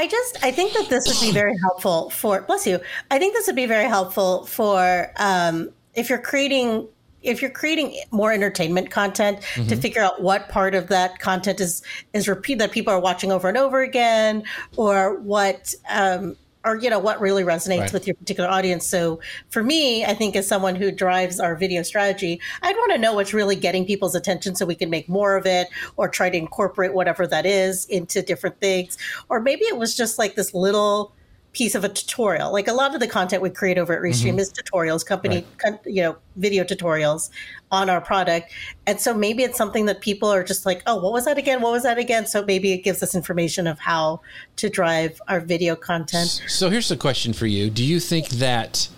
[0.00, 2.80] I just I think that this would be very helpful for bless you.
[3.10, 6.88] I think this would be very helpful for um, if you're creating
[7.22, 11.82] if you're creating more entertainment content to figure out what part of that content is
[12.14, 14.42] is repeat that people are watching over and over again
[14.78, 16.34] or what um,
[16.64, 17.92] or you know what really resonates Right.
[17.92, 18.86] with your particular audience.
[18.86, 22.98] So for me, I think as someone who drives our video strategy, I'd want to
[22.98, 26.28] know what's really getting people's attention so we can make more of it or try
[26.28, 28.98] to incorporate whatever that is into different things.
[29.28, 31.12] Or maybe it was just like this little
[31.52, 32.52] piece of a tutorial.
[32.52, 34.38] Like a lot of the content we create over at Restream mm-hmm.
[34.38, 37.30] is tutorials, company, con- you know, video tutorials
[37.72, 38.52] on our product.
[38.86, 41.60] And so maybe it's something that people are just like, oh, what was that again?
[41.60, 42.26] What was that again?
[42.26, 44.20] So maybe it gives us information of how
[44.56, 46.40] to drive our video content.
[46.46, 48.88] So here's the question for you: Do you think that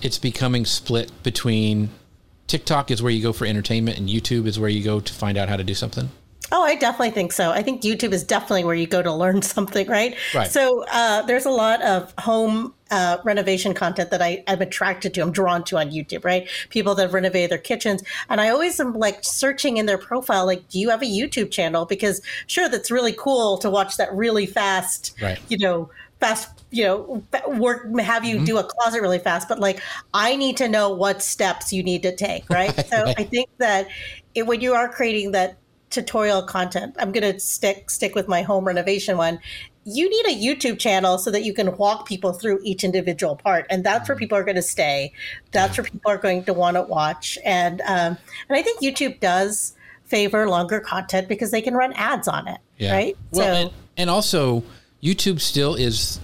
[0.00, 1.90] it's becoming split between
[2.46, 5.36] TikTok is where you go for entertainment and YouTube is where you go to find
[5.36, 6.10] out how to do something?
[6.52, 7.50] Oh, I definitely think so.
[7.50, 10.16] I think YouTube is definitely where you go to learn something, right?
[10.34, 10.50] Right.
[10.50, 15.20] So uh, there's a lot of home uh, renovation content that I, I'm attracted to.
[15.20, 16.48] I'm drawn to on YouTube, right?
[16.70, 20.46] People that have renovated their kitchens, and I always am like searching in their profile,
[20.46, 21.84] like, do you have a YouTube channel?
[21.84, 25.38] Because sure, that's really cool to watch that really fast, Right.
[25.48, 29.48] you know, fast, you know, work, have you do a closet really fast.
[29.48, 29.80] But like,
[30.14, 32.74] I need to know what steps you need to take, right?
[32.88, 33.88] so I think that
[34.34, 35.58] it, when you are creating that
[35.90, 39.38] tutorial content, I'm going to stick stick with my home renovation one.
[39.88, 43.66] you need a YouTube channel so that you can walk people through each individual part,
[43.70, 45.12] and that's where people are going to stay.
[45.52, 48.18] That's where people are going to want to watch, and um,
[48.48, 52.58] and I think YouTube does favor longer content because they can run ads on it,
[52.78, 52.92] Yeah.
[52.92, 53.16] right?
[53.32, 54.62] Well, and, and also
[55.02, 56.18] YouTube still is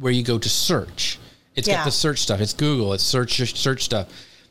[0.00, 1.18] where you go to search.
[1.54, 1.76] It's Yeah.
[1.76, 2.40] got the search stuff.
[2.40, 2.92] It's Google.
[2.94, 4.08] It's search search stuff.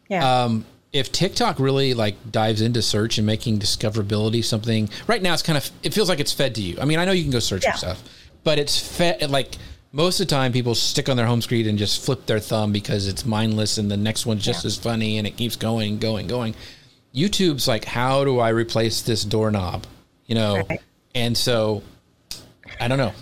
[0.10, 5.34] yeah, Um, if TikTok really like dives into search and making discoverability something, right now
[5.34, 6.78] it's kind of it feels like it's fed to you.
[6.80, 7.72] I mean, I know you can go search Yeah.
[7.72, 8.04] for stuff,
[8.44, 9.56] but it's fed like
[9.92, 12.72] most of the time people stick on their home screen and just flip their thumb
[12.72, 14.68] because it's mindless and the next one's just Yeah.
[14.68, 16.56] as funny and it keeps going, going, going.
[17.16, 19.86] YouTube's like, how do I replace this doorknob?
[20.26, 20.80] You know, Right.
[21.14, 21.84] and so
[22.80, 23.14] I don't know.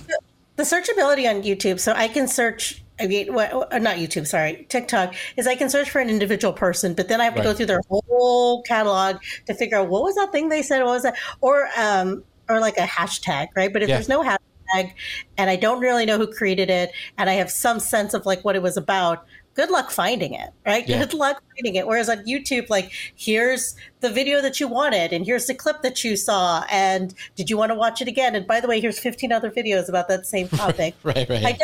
[0.56, 1.80] the searchability on YouTube.
[1.80, 2.84] So I can search.
[3.00, 3.52] I mean, what,
[3.82, 7.26] not YouTube, sorry, TikTok is I can search for an individual person, but then I
[7.26, 10.62] have to go through their whole catalog to figure out what was that thing they
[10.62, 13.72] said, what was that, or um, or like a hashtag, right?
[13.74, 13.96] But if Yeah.
[13.96, 14.92] there's no hashtag,
[15.38, 18.44] and I don't really know who created it, and I have some sense of like
[18.46, 20.88] what it was about, good luck finding it, right?
[20.88, 21.00] Yeah.
[21.00, 21.88] Good luck finding it.
[21.88, 26.04] Whereas on YouTube, like here's the video that you wanted, and here's the clip that
[26.04, 28.36] you saw, and did you want to watch it again?
[28.36, 30.96] And by the way, here's 15 other videos about that same topic.
[31.04, 31.46] Right, right.
[31.46, 31.58] I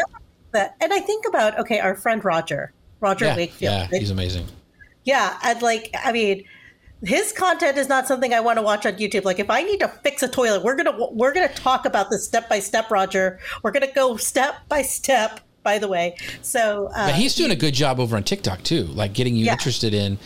[0.51, 3.71] that, and I think about okay, our friend Roger, Roger yeah, Wakefield.
[3.73, 3.99] yeah, right?
[4.01, 4.45] he's amazing.
[5.03, 6.43] yeah, and like I mean,
[7.03, 9.23] his content is not something I want to watch on YouTube.
[9.25, 12.25] Like if I need to fix a toilet, we're gonna we're gonna talk about this
[12.25, 13.39] step by step, Roger.
[13.63, 15.41] We're gonna go step by step.
[15.63, 18.83] By the way, so uh, But he's doing a good job over on TikTok too,
[18.85, 19.51] like getting you Yeah.
[19.51, 20.13] interested in.
[20.15, 20.17] I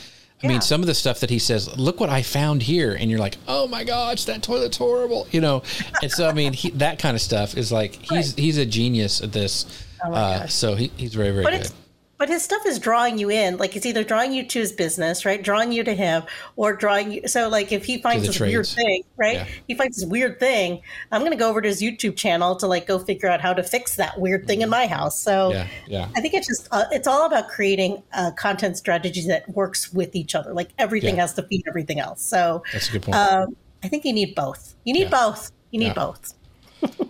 [0.44, 0.50] Yeah.
[0.50, 2.94] mean, some of the stuff that he says, look what I found here.
[2.94, 5.28] And you're like, oh my gosh, that toilet's horrible.
[5.32, 5.64] You know?
[6.04, 8.34] And so, I mean, he, that kind of stuff is like, he's, Right.
[8.40, 9.66] he's a genius at this.
[10.04, 11.72] Oh uh, so he, he's very, very but good.
[12.18, 13.58] but his stuff is drawing you in.
[13.58, 15.42] Like it's either drawing you to his business, right?
[15.42, 16.24] Drawing you to him,
[16.56, 17.28] or drawing you.
[17.28, 19.36] So like if he finds the this weird thing, right?
[19.38, 19.48] Yeah.
[19.68, 20.82] He finds this weird thing.
[21.12, 23.54] I'm going to go over to his YouTube channel to like go figure out how
[23.54, 25.20] to fix that weird thing in my house.
[25.20, 26.08] So Yeah, yeah.
[26.16, 30.16] I think it's just uh, it's all about creating a content strategy that works with
[30.16, 30.54] each other.
[30.54, 31.22] Like everything Yeah.
[31.22, 32.22] has to feed everything else.
[32.24, 33.16] So That's a good point.
[33.18, 34.76] um, I think you need both.
[34.84, 35.10] You need Yeah.
[35.10, 35.52] both.
[35.72, 35.94] You need Yeah.
[35.94, 36.34] both.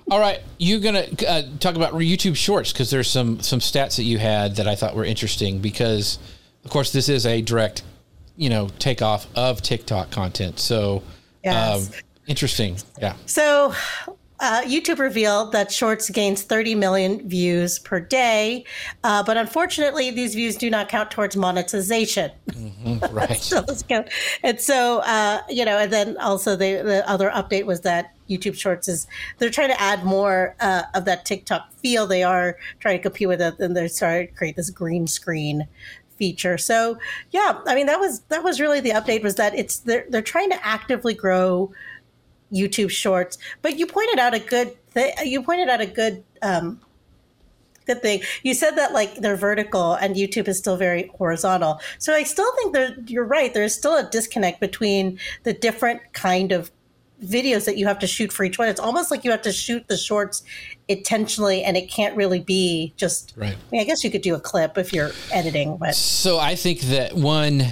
[0.09, 4.03] All right, you're gonna uh, talk about YouTube Shorts because there's some some stats that
[4.03, 6.19] you had that I thought were interesting because,
[6.65, 7.83] of course, this is a direct,
[8.35, 10.59] you know, takeoff of TikTok content.
[10.59, 11.01] So,
[11.43, 11.87] Yes.
[11.87, 11.93] um,
[12.27, 12.77] interesting.
[12.99, 13.15] Yeah.
[13.25, 13.73] So,
[14.41, 18.65] uh, YouTube revealed that Shorts gains 30 million views per day,
[19.03, 22.31] uh, but unfortunately, these views do not count towards monetization.
[23.11, 23.37] Right.
[23.37, 24.09] so count.
[24.43, 28.57] And so, uh, you know, and then also the, the other update was that YouTube
[28.57, 32.07] Shorts is they're trying to add more uh, of that TikTok feel.
[32.07, 35.67] They are trying to compete with it, and they're starting to create this green screen
[36.17, 36.57] feature.
[36.57, 36.97] So,
[37.31, 39.23] yeah, I mean, that was that was really the update.
[39.23, 41.71] Was that it's they're they're trying to actively grow
[42.51, 43.37] YouTube Shorts.
[43.61, 45.13] But you pointed out a good thing.
[45.23, 46.81] You pointed out a good um,
[47.85, 48.21] good thing.
[48.43, 51.79] You said that like they're vertical and YouTube is still very horizontal.
[51.99, 53.53] So I still think that you're right.
[53.53, 56.71] There's still a disconnect between the different kind of
[57.23, 58.67] videos that you have to shoot for each one.
[58.67, 60.43] It's almost like you have to shoot the shorts
[60.87, 63.33] intentionally, and it can't really be just.
[63.35, 63.53] Right.
[63.53, 66.55] I mean, I guess you could do a clip if you're editing, but So I
[66.55, 67.67] think that one,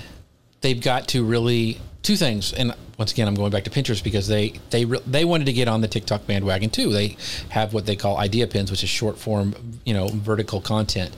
[0.61, 4.27] they've got to really two things, and once again, I'm going back to Pinterest because
[4.27, 6.91] they they they wanted to get on the TikTok bandwagon too.
[6.91, 7.17] They
[7.49, 11.15] have what they call idea pins, which is short form, you know, vertical content.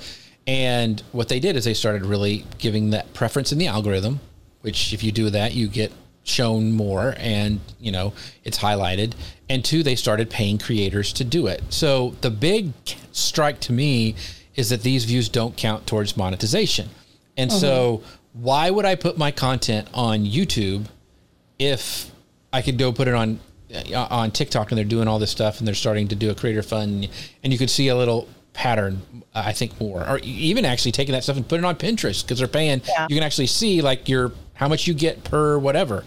[0.47, 4.19] And what they did is they started really giving that preference in the algorithm,
[4.61, 5.91] which if you do that, you get
[6.23, 8.13] shown more and you know
[8.43, 9.13] it's highlighted
[9.49, 12.71] and two they started paying creators to do it so the big
[13.11, 14.13] strike to me
[14.55, 16.87] is that these views don't count towards monetization
[17.37, 18.20] and so mm-hmm.
[18.33, 20.85] Why would i put my content on youtube
[21.59, 22.09] if
[22.53, 23.39] I could go put it on
[23.73, 26.35] uh, on TikTok and they're doing all this stuff and they're starting to do a
[26.35, 27.07] creator fund
[27.43, 29.01] and you could see a little pattern
[29.33, 30.01] uh, I think more?
[30.05, 33.07] Or even actually taking that stuff and put it on Pinterest because they're paying Yeah.
[33.09, 36.03] you can actually see like your how much you get per whatever.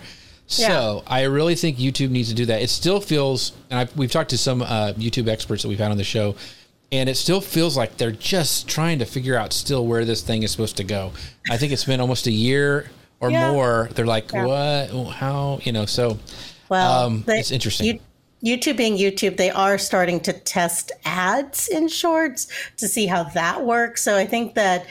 [0.47, 2.61] So I really think YouTube needs to do that.
[2.61, 5.91] It still feels and I've, we've talked to some uh, YouTube experts that we've had
[5.91, 6.35] on the show
[6.95, 10.43] and it still feels like they're just trying to figure out still where this thing
[10.43, 11.13] is supposed to go
[11.51, 13.53] I think it's been almost a year or Yeah.
[13.53, 14.45] more they're like Yeah.
[14.47, 16.19] what how you know so
[16.69, 17.87] Well, Um, they- it's interesting.
[17.87, 22.47] You, YouTube being YouTube, they are starting to test ads in shorts
[22.79, 24.03] to see how that works.
[24.03, 24.87] So I think that.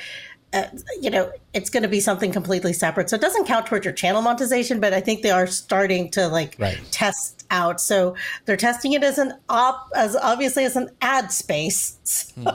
[0.53, 0.65] Uh,
[1.01, 3.09] you know, it's going to be something completely separate.
[3.09, 6.27] So it doesn't count towards your channel monetization, but I think they are starting to
[6.27, 6.79] like Right.
[6.91, 7.79] test out.
[7.79, 11.97] So they're testing it as an op, as obviously as an ad space.
[12.03, 12.47] So Hmm.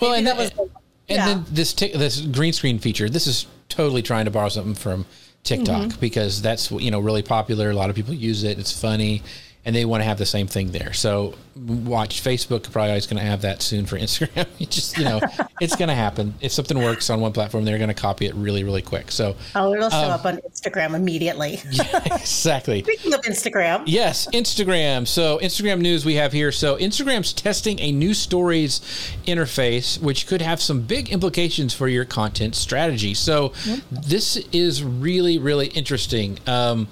[0.00, 0.68] well and that was- and
[1.08, 1.26] yeah.
[1.26, 5.06] then this tic this green screen feature this is totally trying to borrow something from
[5.44, 6.00] TikTok Mm-hmm.
[6.00, 9.22] because that's you know really popular a lot of people use it it's funny
[9.66, 10.92] and they want to have the same thing there.
[10.92, 14.46] So watch Facebook probably is going to have that soon for Instagram.
[14.60, 15.20] It just you know,
[15.60, 16.34] it's going to happen.
[16.40, 19.10] If something works on one platform, they're going to copy it really really quick.
[19.10, 21.60] So oh, it'll show um, up on Instagram immediately.
[21.70, 22.84] yeah, exactly.
[22.84, 25.06] Speaking of Instagram, yes, Instagram.
[25.06, 26.52] So Instagram news we have here.
[26.52, 28.80] So Instagram's testing a new stories
[29.26, 33.14] interface, which could have some big implications for your content strategy.
[33.14, 33.96] So mm-hmm.
[34.06, 36.38] this is really really interesting.
[36.46, 36.86] Um,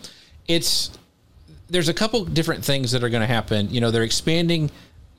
[0.49, 0.91] it's
[1.69, 3.71] there's a couple different things that are going to happen.
[3.71, 4.71] You know, they're expanding.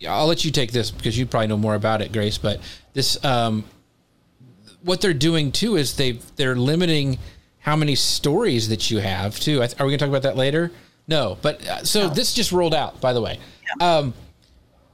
[0.07, 2.37] I'll let you take this because you probably know more about it, Grace.
[2.37, 2.59] But
[2.93, 3.63] this, um,
[4.83, 7.17] what they're doing too is they they're limiting
[7.59, 9.61] how many stories that you have too.
[9.61, 10.71] Are we going to talk about that later?
[11.07, 12.13] No, but uh, so no.
[12.13, 13.01] this just rolled out.
[13.01, 13.39] By the way,
[13.79, 13.97] yeah.
[13.97, 14.13] um,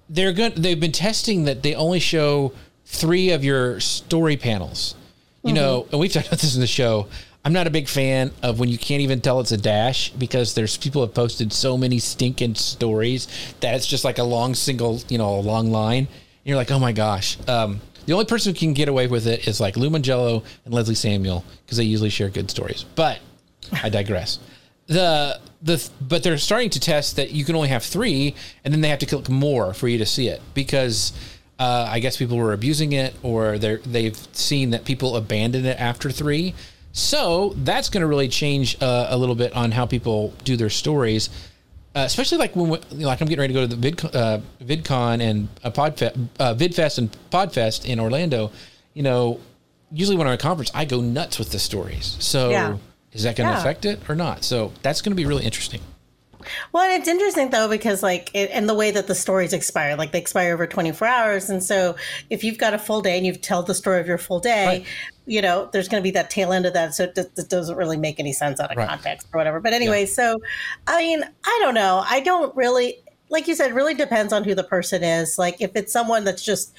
[0.10, 0.56] they're good.
[0.56, 2.54] They've been testing that they only show
[2.86, 4.96] three of your story panels.
[5.44, 5.56] You mm-hmm.
[5.56, 7.08] know, and we've talked about this in the show.
[7.44, 10.54] I'm not a big fan of when you can't even tell it's a dash because
[10.54, 13.28] there's people have posted so many stinking stories
[13.62, 16.06] that it's just like a long single, you know, a long line.
[16.06, 16.08] And
[16.44, 17.38] you're like, oh my gosh.
[17.48, 20.74] Um, the only person who can get away with it is like Lou Mongello and
[20.74, 22.84] Leslie Samuel because they usually share good stories.
[22.96, 23.20] But
[23.84, 24.40] I digress.
[24.88, 28.82] the the but they're starting to test that you can only have three, and then
[28.82, 31.14] they have to click more for you to see it because
[31.60, 35.80] uh, I guess people were abusing it or they they've seen that people abandon it
[35.80, 36.56] after three.
[36.94, 40.70] So that's going to really change uh, a little bit on how people do their
[40.70, 41.30] stories,
[41.96, 44.40] uh, especially like when we, like I'm getting ready to go to the Vid, uh,
[44.62, 48.52] VidCon and a Podfest, uh, VidFest and Podfest in Orlando.
[48.94, 49.40] You know,
[49.92, 52.18] usually when I'm at a conference, I go nuts with the stories.
[52.20, 52.78] So yeah.
[53.14, 53.60] is that going to yeah.
[53.60, 54.44] affect it or not?
[54.44, 55.82] So that's going to be really interesting.
[56.72, 60.12] Well, it's interesting though because like it, and the way that the stories expire, like
[60.12, 61.96] they expire over 24 hours, and so
[62.30, 64.66] if you've got a full day and you've told the story of your full day,
[64.66, 64.86] right.
[65.32, 67.78] You know, there's going to be that tail end of that, so it, it, doesn't
[67.78, 68.90] really make any sense out of right.
[68.90, 69.62] context or whatever.
[69.62, 70.08] But anyway, yeah.
[70.08, 70.42] so
[70.88, 72.04] I mean, I don't know.
[72.06, 72.98] I don't really,
[73.30, 75.40] like you said, really depends on who the person is.
[75.40, 76.76] Like if it's someone that's just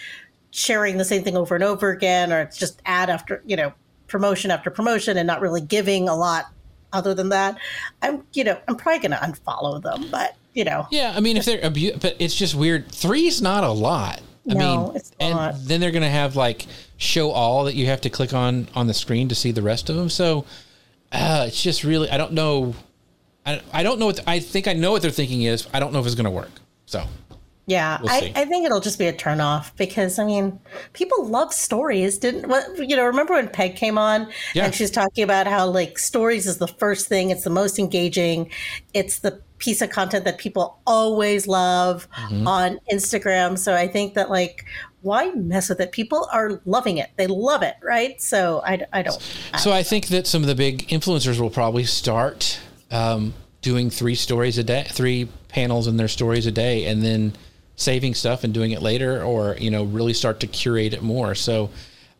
[0.51, 3.73] sharing the same thing over and over again, or it's just ad after, you know,
[4.07, 6.53] promotion after promotion and not really giving a lot
[6.93, 7.57] other than that,
[8.03, 10.11] I'm you know I'm probably going to unfollow them.
[10.11, 12.93] But you know, yeah, I mean if they're abu- but it's just weird.
[12.93, 14.21] Three's not a lot.
[14.51, 16.67] I no, mean, and then they're going to have like
[17.03, 19.91] show all that you have to click on on the screen to see the rest
[19.91, 20.09] of them.
[20.09, 20.45] So
[21.11, 22.75] uh, it's just really I don't know.
[23.45, 25.67] I, I don't know what the, I think I know what they're thinking is.
[25.75, 26.51] I don't know if it's going to work.
[26.87, 27.05] So
[27.67, 30.59] yeah, we'll I, I, think it'll just be a turnoff because I mean,
[30.95, 32.19] people love stories.
[32.19, 33.05] Didn't what you know?
[33.05, 34.65] Remember when Peg came on yeah.
[34.65, 37.31] and she's talking about how like stories is the first thing.
[37.31, 38.51] It's the most engaging.
[38.95, 42.49] It's the piece of content that people always love mm-hmm.
[42.49, 43.57] on Instagram.
[43.57, 44.65] So I think that like
[45.03, 45.93] why mess with it?
[45.93, 47.11] People are loving it.
[47.17, 48.21] They love it, right?
[48.21, 49.17] So I, I don't.
[49.53, 52.61] I so don't I think that some of the big influencers will probably start
[52.91, 57.33] um, doing three stories a day, three panels in their stories a day, and then
[57.77, 61.35] saving stuff and doing it later, or you know, really start to curate it more.
[61.35, 61.71] So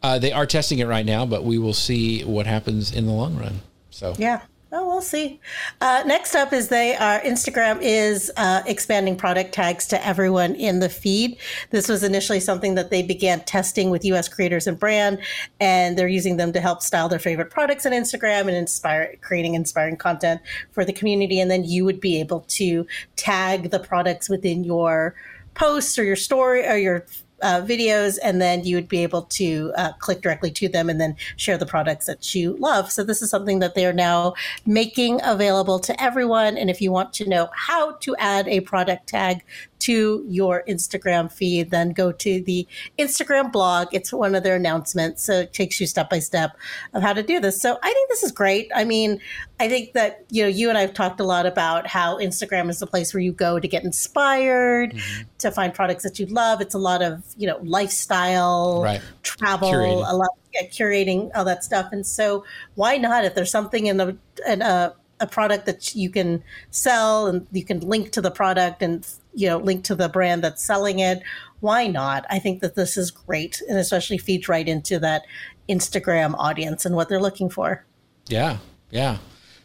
[0.03, 3.13] uh, they are testing it right now, but we will see what happens in the
[3.13, 3.61] long run.
[3.91, 4.43] So yeah.
[4.75, 5.39] Oh, we'll see.
[5.83, 10.81] Uh, next up is they are Instagram is uh, expanding product tags to everyone in
[10.81, 11.37] the feed.
[11.69, 14.31] This was initially something that they began testing with U.S.
[14.31, 15.19] creators and brand,
[15.61, 19.57] and they're using them to help style their favorite products on Instagram and inspire creating
[19.57, 21.39] inspiring content for the community.
[21.39, 25.15] And then you would be able to tag the products within your
[25.53, 27.05] posts or your story or your
[27.43, 31.01] uh, videos, and then you would be able to uh, click directly to them and
[31.01, 32.91] then share the products that you love.
[32.91, 36.57] So, this is something that they are now making available to everyone.
[36.57, 39.45] And if you want to know how to add a product tag
[39.83, 42.67] to your Instagram feed, then go to the
[42.99, 43.89] Instagram blog.
[43.93, 45.25] It's one of their announcements.
[45.25, 46.57] So it takes you step by step
[46.95, 47.61] of how to do this.
[47.61, 48.71] So I think this is great.
[48.75, 49.21] I mean,
[49.61, 52.71] I think that, you know, you and I have talked a lot about how Instagram
[52.71, 55.23] is the place where you go to get inspired, mm-hmm.
[55.39, 56.61] to find products that you love.
[56.61, 59.01] It's a lot of, you know, lifestyle, right.
[59.23, 60.11] travel, Curating.
[60.11, 61.89] a lot yeah, curating all that stuff.
[61.93, 64.17] And so why not if there's something in a,
[64.47, 68.83] in a a product that you can sell and you can link to the product
[68.83, 71.23] and you know link to the brand that's selling it.
[71.61, 72.27] Why not?
[72.29, 75.23] I think that this is great and especially feeds right into that
[75.69, 77.85] instagram audience and what they're looking for.
[78.27, 78.59] Yeah
[78.91, 79.19] yeah.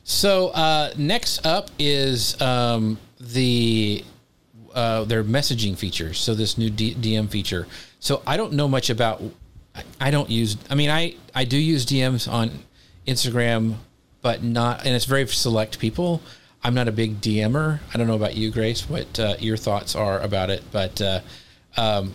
[0.05, 4.05] So uh, next up is um, the
[4.73, 7.67] uh, their messaging features so this new D- dm feature.
[7.99, 9.21] So i don't know much about
[9.99, 12.51] i don't use i mean i i do use dms on
[13.07, 13.75] instagram
[14.21, 16.21] but not, and it's very select people.
[16.63, 17.79] I'm not a big DMer.
[17.93, 21.19] I don't know about you, Grace, what uh, your thoughts are about it, but uh,
[21.77, 22.13] um,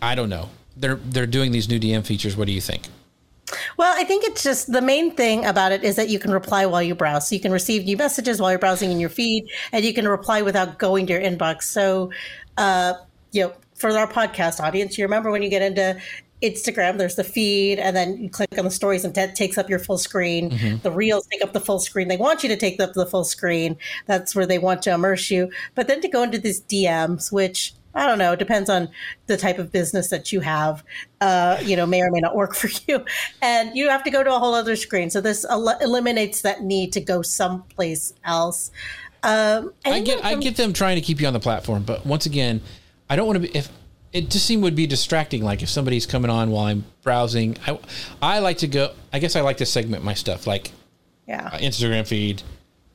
[0.00, 0.50] I don't know.
[0.76, 2.36] They're they're doing these new DM features.
[2.36, 2.84] What do you think?
[3.76, 6.66] Well, I think it's just the main thing about it is that you can reply
[6.66, 7.28] while you browse.
[7.28, 10.08] So you can receive new messages while you're browsing in your feed, and you can
[10.08, 11.64] reply without going to your inbox.
[11.64, 12.10] So,
[12.56, 12.94] uh,
[13.32, 16.00] you know, for our podcast audience, you remember when you get into
[16.42, 19.70] Instagram, there's the feed, and then you click on the stories, and that takes up
[19.70, 20.50] your full screen.
[20.50, 20.76] Mm-hmm.
[20.82, 22.08] The reels take up the full screen.
[22.08, 23.76] They want you to take up the full screen.
[24.06, 25.50] That's where they want to immerse you.
[25.74, 28.34] But then to go into these DMs, which I don't know.
[28.34, 28.88] Depends on
[29.26, 30.82] the type of business that you have.
[31.20, 33.04] Uh, you know, may or may not work for you,
[33.40, 35.10] and you have to go to a whole other screen.
[35.10, 38.70] So this el- eliminates that need to go someplace else.
[39.22, 42.26] Um, I get, I get them trying to keep you on the platform, but once
[42.26, 42.60] again,
[43.08, 43.56] I don't want to be.
[43.56, 43.68] If
[44.12, 47.78] it just seemed would be distracting, like if somebody's coming on while I'm browsing, I,
[48.20, 48.92] I like to go.
[49.12, 50.72] I guess I like to segment my stuff, like
[51.26, 52.42] yeah, uh, Instagram feed,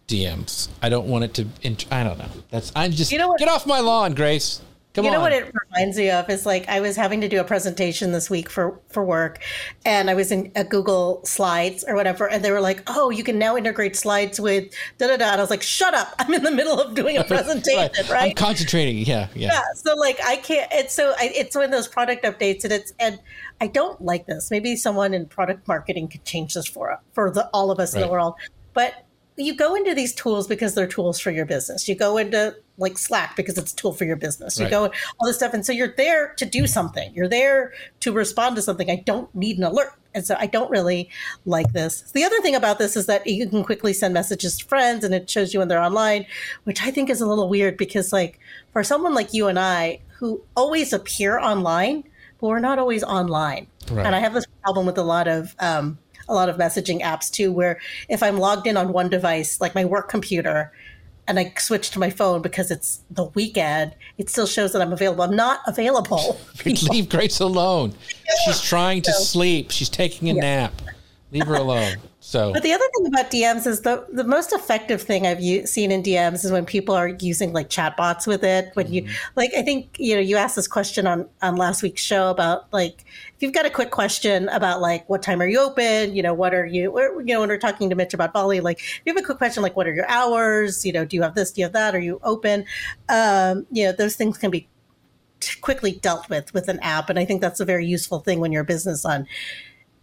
[0.07, 0.69] DMs.
[0.81, 1.47] I don't want it to.
[1.91, 2.29] I don't know.
[2.51, 3.39] That's I'm just you know what?
[3.39, 4.61] get off my lawn, Grace.
[4.97, 7.39] Come you know what it reminds me of is like I was having to do
[7.39, 9.43] a presentation this week for for work,
[9.85, 13.23] and I was in a Google Slides or whatever, and they were like, "Oh, you
[13.23, 16.15] can now integrate slides with da da da." And I was like, "Shut up!
[16.19, 18.09] I'm in the middle of doing a presentation, right.
[18.09, 18.29] right?
[18.31, 18.97] I'm concentrating.
[18.97, 19.49] Yeah, yeah.
[19.53, 19.61] Yeah.
[19.75, 20.67] So like I can't.
[20.73, 23.19] It's so I, it's when those product updates, and it's and
[23.61, 24.49] I don't like this.
[24.49, 28.01] Maybe someone in product marketing could change this for for the all of us right.
[28.01, 28.33] in the world,
[28.73, 31.87] but you go into these tools because they're tools for your business.
[31.87, 34.57] You go into like Slack because it's a tool for your business.
[34.57, 34.71] You right.
[34.71, 37.13] go all this stuff, and so you're there to do something.
[37.13, 38.89] You're there to respond to something.
[38.89, 41.09] I don't need an alert, and so I don't really
[41.45, 42.01] like this.
[42.11, 45.13] The other thing about this is that you can quickly send messages to friends, and
[45.13, 46.25] it shows you when they're online,
[46.65, 48.39] which I think is a little weird because, like,
[48.73, 52.03] for someone like you and I who always appear online,
[52.39, 54.05] but we're not always online, right.
[54.05, 55.55] and I have this problem with a lot of.
[55.59, 55.97] Um,
[56.29, 59.73] a lot of messaging apps too, where if I'm logged in on one device, like
[59.73, 60.73] my work computer,
[61.27, 64.93] and I switch to my phone because it's the weekend, it still shows that I'm
[64.93, 65.23] available.
[65.23, 66.39] I'm not available.
[66.65, 67.93] Leave Grace alone.
[68.45, 69.71] She's trying to so, sleep.
[69.71, 70.41] She's taking a yeah.
[70.41, 70.81] nap.
[71.31, 71.97] Leave her alone.
[72.27, 75.65] So, but the other thing about DMs is the the most effective thing I've u-
[75.65, 78.71] seen in DMs is when people are using like chatbots with it.
[78.73, 79.07] When mm-hmm.
[79.07, 82.29] you like, I think you know you asked this question on on last week's show
[82.29, 83.05] about like
[83.37, 86.33] if you've got a quick question about like what time are you open, you know,
[86.33, 89.01] what are you, or, you know, when we're talking to Mitch about Bali, like if
[89.05, 91.33] you have a quick question like what are your hours, you know, do you have
[91.33, 92.65] this, do you have that, are you open?
[93.07, 94.67] Um, you know, those things can be
[95.61, 98.51] quickly dealt with with an app, and I think that's a very useful thing when
[98.51, 99.27] you're a business on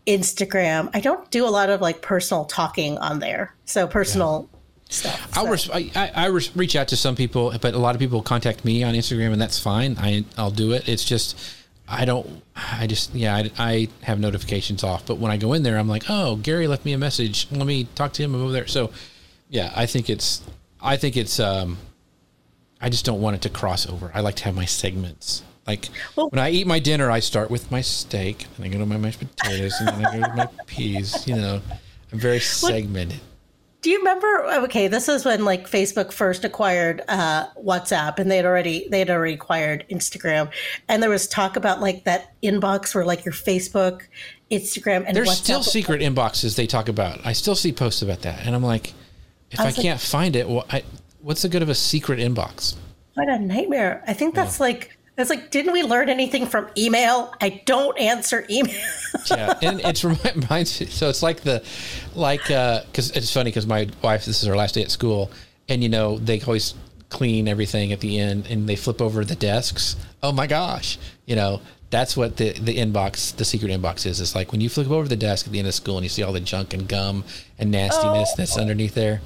[0.06, 0.90] Instagram.
[0.94, 3.54] I don't do a lot of like personal talking on there.
[3.64, 4.58] So personal yeah.
[4.90, 5.30] stuff.
[5.36, 8.22] I'll res- I, I, I reach out to some people, but a lot of people
[8.22, 9.96] contact me on Instagram, and that's fine.
[9.98, 10.88] I I'll do it.
[10.88, 11.38] It's just
[11.88, 12.42] I don't.
[12.56, 13.36] I just yeah.
[13.36, 16.66] I, I have notifications off, but when I go in there, I'm like, oh, Gary
[16.66, 17.46] left me a message.
[17.50, 18.66] Let me talk to him over there.
[18.66, 18.90] So
[19.48, 20.42] yeah, I think it's.
[20.80, 21.38] I think it's.
[21.40, 21.78] Um,
[22.80, 24.10] I just don't want it to cross over.
[24.14, 25.42] I like to have my segments.
[25.66, 28.78] Like well, when I eat my dinner, I start with my steak, and I go
[28.78, 31.26] to my mashed potatoes, and then I go to my peas.
[31.26, 31.62] You know,
[32.12, 33.20] I'm very segmented.
[33.84, 34.44] Do you remember?
[34.64, 38.98] Okay, this is when like Facebook first acquired uh, WhatsApp, and they had already they
[38.98, 40.50] had already acquired Instagram,
[40.88, 44.02] and there was talk about like that inbox where like your Facebook,
[44.50, 47.24] Instagram, and there's WhatsApp still secret inboxes they talk about.
[47.26, 48.94] I still see posts about that, and I'm like,
[49.50, 50.82] if I, I can't like, find it, well, I,
[51.20, 52.76] what's the good of a secret inbox?
[53.12, 54.02] What a nightmare!
[54.06, 54.64] I think that's yeah.
[54.64, 57.34] like it's like, didn't we learn anything from email?
[57.40, 58.74] I don't answer email.
[59.30, 60.86] yeah, and it's reminds me.
[60.86, 61.64] So it's like the,
[62.14, 65.30] like, because uh, it's funny because my wife, this is her last day at school,
[65.68, 66.74] and you know they always
[67.10, 69.96] clean everything at the end, and they flip over the desks.
[70.22, 71.60] Oh my gosh, you know
[71.90, 74.20] that's what the the inbox, the secret inbox is.
[74.20, 76.08] It's like when you flip over the desk at the end of school and you
[76.08, 77.22] see all the junk and gum
[77.56, 78.34] and nastiness oh.
[78.36, 79.20] that's underneath there.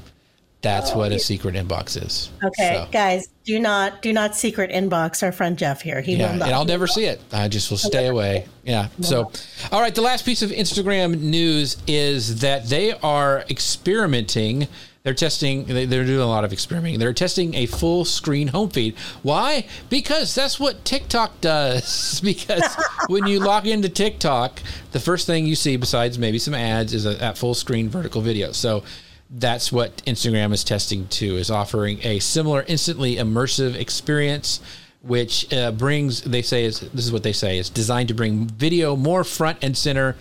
[0.60, 2.30] That's oh, what a secret inbox is.
[2.42, 2.88] Okay, so.
[2.90, 6.00] guys, do not do not secret inbox our friend Jeff here.
[6.00, 6.48] He yeah, will not.
[6.48, 7.20] And I'll never see it.
[7.32, 8.46] I just will stay away.
[8.64, 8.88] Yeah.
[9.00, 9.30] So,
[9.70, 9.94] all right.
[9.94, 14.66] The last piece of Instagram news is that they are experimenting.
[15.04, 15.64] They're testing.
[15.64, 16.98] They're doing a lot of experimenting.
[16.98, 18.98] They're testing a full screen home feed.
[19.22, 19.64] Why?
[19.88, 22.20] Because that's what TikTok does.
[22.24, 22.64] because
[23.06, 27.06] when you log into TikTok, the first thing you see, besides maybe some ads, is
[27.06, 28.50] a, that full screen vertical video.
[28.50, 28.82] So
[29.30, 34.60] that's what Instagram is testing too, is offering a similar instantly immersive experience,
[35.02, 38.46] which uh, brings, they say, is this is what they say, is designed to bring
[38.46, 40.16] video more front and center,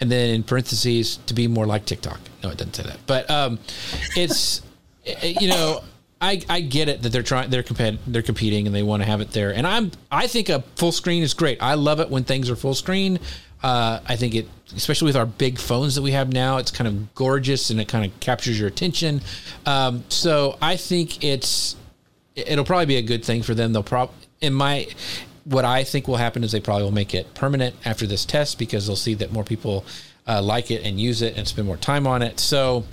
[0.00, 2.20] and then in parentheses, to be more like TikTok.
[2.42, 2.98] No, it doesn't say that.
[3.06, 3.58] But um,
[4.16, 4.62] it's,
[5.22, 5.82] you know,
[6.22, 9.08] I, I get it that they're trying they're compet- they're competing and they want to
[9.08, 12.10] have it there and I'm I think a full screen is great I love it
[12.10, 13.18] when things are full screen
[13.62, 16.88] uh, I think it, especially with our big phones that we have now, it's kind
[16.88, 19.20] of gorgeous and it kind of captures your attention.
[19.66, 21.76] Um, so I think it's
[22.34, 23.72] it'll probably be a good thing for them.
[23.72, 24.88] They'll probably in my
[25.44, 28.58] what I think will happen is they probably will make it permanent after this test
[28.58, 29.84] because they'll see that more people
[30.26, 32.38] uh, like it and use it and spend more time on it.
[32.38, 32.84] So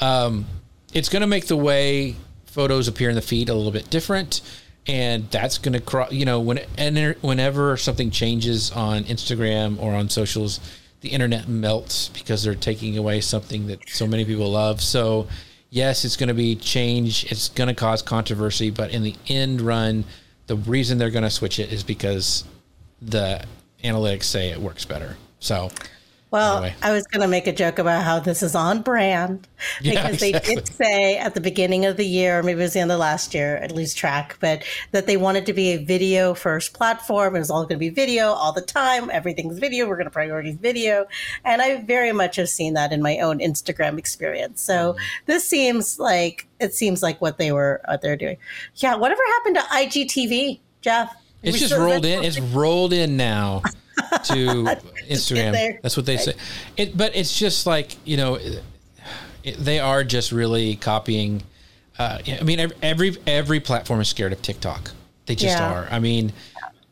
[0.00, 0.46] um,
[0.92, 4.40] it's going to make the way photos appear in the feed a little bit different.
[4.86, 9.94] And that's going to, cro- you know, when and whenever something changes on Instagram or
[9.94, 10.60] on socials,
[11.00, 14.82] the internet melts because they're taking away something that so many people love.
[14.82, 15.26] So,
[15.70, 17.30] yes, it's going to be change.
[17.30, 20.04] It's going to cause controversy, but in the end run,
[20.46, 22.44] the reason they're going to switch it is because
[23.00, 23.44] the
[23.82, 25.16] analytics say it works better.
[25.40, 25.70] So,
[26.34, 26.74] well, anyway.
[26.82, 29.46] I was going to make a joke about how this is on brand
[29.78, 30.32] because yeah, exactly.
[30.32, 32.98] they did say at the beginning of the year, maybe it was the end of
[32.98, 37.36] last year, at least track, but that they wanted to be a video first platform.
[37.36, 39.10] It was all going to be video all the time.
[39.10, 39.86] Everything's video.
[39.86, 41.06] We're going to prioritize video.
[41.44, 44.60] And I very much have seen that in my own Instagram experience.
[44.60, 45.00] So mm-hmm.
[45.26, 48.38] this seems like, it seems like what they were, what they're doing.
[48.74, 48.96] Yeah.
[48.96, 51.14] Whatever happened to IGTV, Jeff?
[51.44, 52.24] It's just rolled in.
[52.24, 53.62] It's rolled in now.
[54.24, 54.34] to
[55.08, 55.80] Instagram.
[55.82, 56.34] That's what they say.
[56.76, 58.38] It, but it's just like you know,
[59.42, 61.42] it, they are just really copying.
[61.98, 64.90] Uh, I mean, every every platform is scared of TikTok.
[65.26, 65.72] They just yeah.
[65.72, 65.88] are.
[65.90, 66.32] I mean,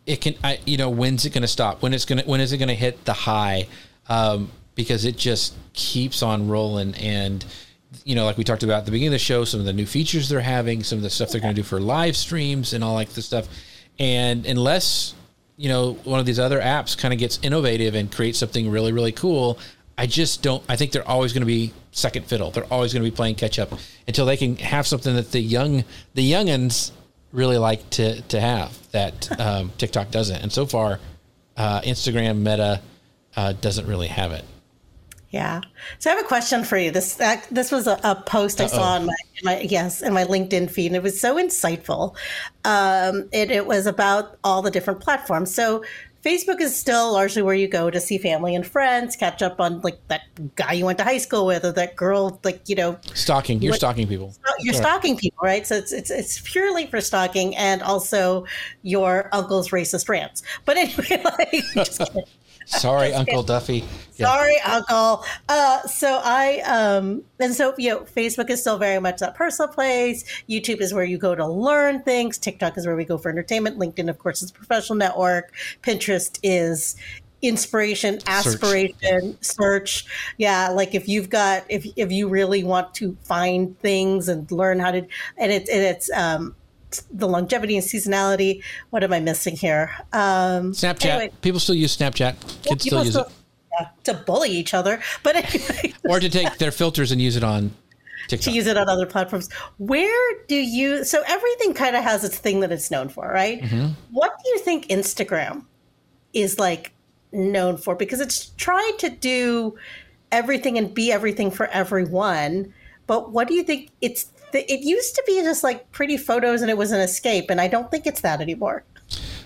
[0.07, 0.35] it can.
[0.43, 1.83] I you know, when's it going to stop?
[1.83, 3.67] When it's going to when is it going to hit the high?
[4.09, 7.45] Um, because it just keeps on rolling and
[8.05, 9.73] you know, like we talked about at the beginning of the show, some of the
[9.73, 12.73] new features they're having, some of the stuff they're going to do for live streams
[12.73, 13.49] and all like this stuff.
[13.99, 15.15] And unless
[15.57, 18.93] you know one of these other apps kind of gets innovative and creates something really
[18.93, 19.59] really cool
[19.99, 22.51] i just don't i think they're always going to be second fiddle.
[22.51, 23.73] They're always going to be playing catch up
[24.09, 25.85] until they can have something that the young
[26.15, 26.91] the youngins
[27.31, 30.43] really like to to have that um, tiktok doesn't.
[30.43, 30.99] And so far
[31.57, 32.81] uh, instagram meta
[33.37, 34.45] uh, doesn't really have it
[35.33, 35.63] yeah.
[35.99, 36.91] So I have a question for you.
[36.91, 37.15] This
[37.51, 38.77] this was a, a post I Uh-oh.
[38.77, 42.15] saw on my, my yes in my LinkedIn feed, and it was so insightful.
[42.65, 45.53] Um, it, it was about all the different platforms.
[45.55, 45.83] So
[46.23, 49.81] Facebook is still largely where you go to see family and friends, catch up on
[49.81, 50.23] like that
[50.55, 53.61] guy you went to high school with, or that girl, like you know, stalking.
[53.63, 54.35] You're stalking people.
[54.61, 55.67] You're stalking people, right?
[55.67, 58.45] So it's it's it's purely for stalking, and also
[58.83, 60.43] your uncle's racist rants.
[60.65, 61.23] But anyway,
[61.75, 62.27] like,
[62.67, 63.85] Sorry, Uncle Duffy.
[64.17, 64.27] Yeah.
[64.27, 65.25] Sorry, Uncle.
[65.49, 69.73] Uh, so I um, and so you know, Facebook is still very much that personal
[69.73, 70.25] place.
[70.49, 72.39] YouTube is where you go to learn things.
[72.39, 73.79] TikTok is where we go for entertainment.
[73.79, 75.53] LinkedIn, of course, is a professional network.
[75.83, 76.97] Pinterest is
[77.43, 79.03] inspiration, aspiration, search.
[79.03, 79.33] Yeah.
[79.41, 80.07] search.
[80.39, 84.79] Yeah, like if you've got if if you really want to find things and learn
[84.79, 85.07] how to,
[85.37, 86.55] and it's and it's um
[87.11, 88.63] the longevity and seasonality.
[88.91, 89.91] What am I missing here?
[90.13, 91.07] Um, Snapchat.
[91.07, 91.33] Anyway.
[91.41, 92.63] People still use Snapchat.
[92.63, 93.33] Kids still use still, it.
[93.81, 95.95] Yeah, to bully each other, but anyway.
[96.05, 97.73] or to take their filters and use it on
[98.29, 98.45] TikTok.
[98.45, 99.51] To use it on other platforms.
[99.79, 101.05] Where do you?
[101.05, 103.61] So everything kind of has its thing that it's known for, right?
[103.63, 103.89] Mm-hmm.
[104.11, 105.65] What do you think Instagram
[106.33, 106.93] is like
[107.33, 107.95] known for?
[107.95, 109.77] Because it's trying to do
[110.31, 112.73] everything and be everything for everyone.
[113.07, 116.71] But what do you think it's it used to be just like pretty photos and
[116.71, 118.85] it was an escape, and I don't think it's that anymore.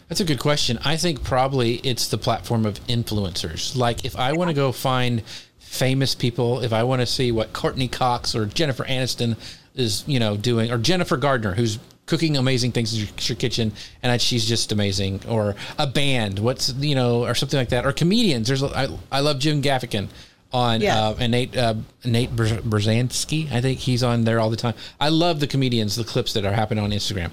[0.08, 0.78] That's a good question.
[0.84, 3.76] I think probably it's the platform of influencers.
[3.76, 5.22] Like if I want to go find
[5.58, 9.36] famous people, if I want to see what Courteney Cox or Jennifer Aniston
[9.74, 14.20] is, you know, doing, or Jennifer Gardner, who's cooking amazing things in your, kitchen, and
[14.22, 18.46] she's just amazing, or a band, what's you know, or something like that, or comedians.
[18.46, 20.08] There's I, I love Jim Gaffigan
[20.56, 21.08] on yeah.
[21.08, 23.52] uh, and Nate uh, Nate Bargatze.
[23.52, 24.74] I think he's on there all the time.
[24.98, 27.30] I love the comedians, the clips that are happening on Instagram.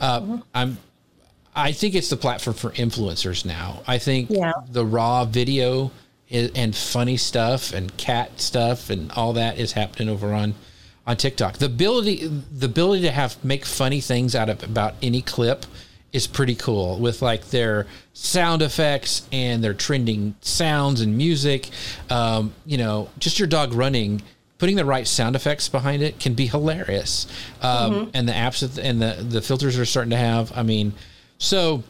[0.00, 0.36] Uh, mm-hmm.
[0.54, 0.78] I'm
[1.54, 3.82] I think it's the platform for influencers now.
[3.86, 4.52] I think yeah.
[4.68, 5.92] the raw video
[6.28, 10.54] is, and funny stuff and cat stuff and all that is happening over on
[11.06, 11.58] on TikTok.
[11.58, 15.64] The ability the ability to have make funny things out of about any clip
[16.14, 21.68] is pretty cool with like their sound effects and their trending sounds and music.
[22.08, 24.22] Um, you know, just your dog running,
[24.58, 27.26] putting the right sound effects behind it can be hilarious.
[27.60, 28.10] Um, mm-hmm.
[28.14, 30.56] And the apps and the the filters are starting to have.
[30.56, 30.94] I mean,
[31.38, 31.82] so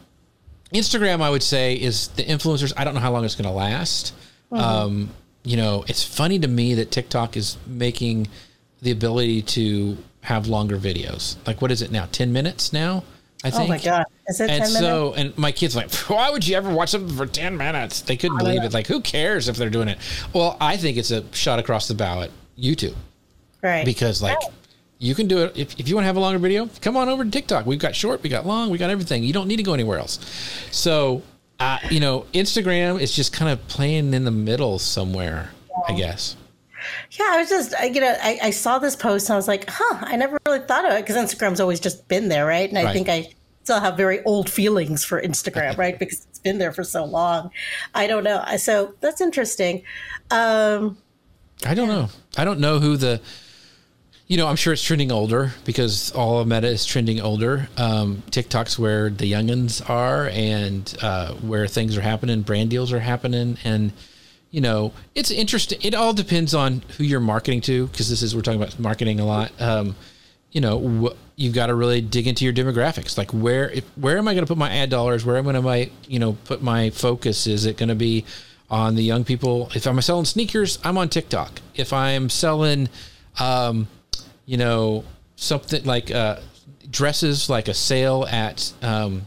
[0.72, 2.72] Instagram, I would say, is the influencers.
[2.78, 4.14] I don't know how long it's going to last.
[4.50, 4.56] Mm-hmm.
[4.56, 5.10] Um,
[5.44, 8.28] you know, it's funny to me that TikTok is making
[8.80, 11.36] the ability to have longer videos.
[11.46, 12.08] Like, what is it now?
[12.10, 13.04] Ten minutes now.
[13.45, 13.64] I think.
[13.64, 14.07] Oh my god!
[14.26, 15.18] Is it and 10 so, minutes?
[15.18, 18.01] and my kids like, why would you ever watch something for ten minutes?
[18.01, 18.72] They couldn't believe it.
[18.72, 19.99] Like, who cares if they're doing it?
[20.32, 22.97] Well, I think it's a shot across the bow at YouTube,
[23.62, 23.84] right?
[23.84, 24.38] Because like,
[24.99, 26.68] you can do it if, if you want to have a longer video.
[26.80, 27.66] Come on over to TikTok.
[27.66, 29.22] We've got short, we got long, we got everything.
[29.22, 30.18] You don't need to go anywhere else.
[30.70, 31.22] So,
[31.61, 35.95] uh, you know, Instagram is just kind of playing in the middle somewhere, yeah.
[35.95, 36.36] I guess.
[37.12, 39.49] Yeah, I was just, I, you know, I, I, saw this post and I was
[39.49, 42.68] like, huh, I never really thought of it because Instagram's always just been there, right?
[42.68, 42.93] And I right.
[42.93, 43.28] think I
[43.64, 45.99] still have very old feelings for Instagram, right?
[45.99, 47.51] Because it's been there for so long.
[47.95, 48.45] I don't know.
[48.57, 49.82] So that's interesting.
[50.30, 50.99] Um,
[51.66, 52.09] I don't know.
[52.37, 53.20] I don't know who the.
[54.26, 57.68] You know, I'm sure it's trending older because all of Meta is trending older.
[57.76, 63.01] Um, TikTok's where the youngins are and uh, where things are happening, brand deals are
[63.01, 63.93] happening, and
[64.55, 65.80] you know, it's interesting.
[65.82, 69.18] It all depends on who you're marketing to because this is we're talking about marketing
[69.18, 69.50] a lot.
[69.61, 69.96] Um,
[70.52, 73.18] you know, wh- you've got to really dig into your demographics.
[73.18, 75.24] Like where if, where am I going to put my ad dollars?
[75.24, 77.48] Where am I going to you know put my focus?
[77.48, 78.26] Is it going to be
[78.70, 79.72] on the young people?
[79.74, 81.61] If I'm selling sneakers, I'm on TikTok.
[81.74, 82.88] If I'm selling,
[83.40, 83.88] um,
[84.46, 85.02] you know,
[85.34, 86.38] something like uh,
[86.88, 89.26] dresses, like a sale at um,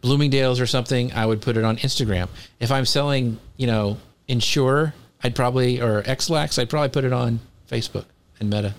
[0.00, 2.28] Bloomingdale's or something, I would put it on Instagram.
[2.58, 3.98] If I'm selling, you know,
[4.28, 8.04] Ensure, I'd probably or Ex-Lax, I'd probably put it on Facebook
[8.40, 8.74] and Meta.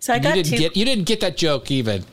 [0.00, 0.58] So I You got didn't two.
[0.58, 2.04] get you didn't get that joke even.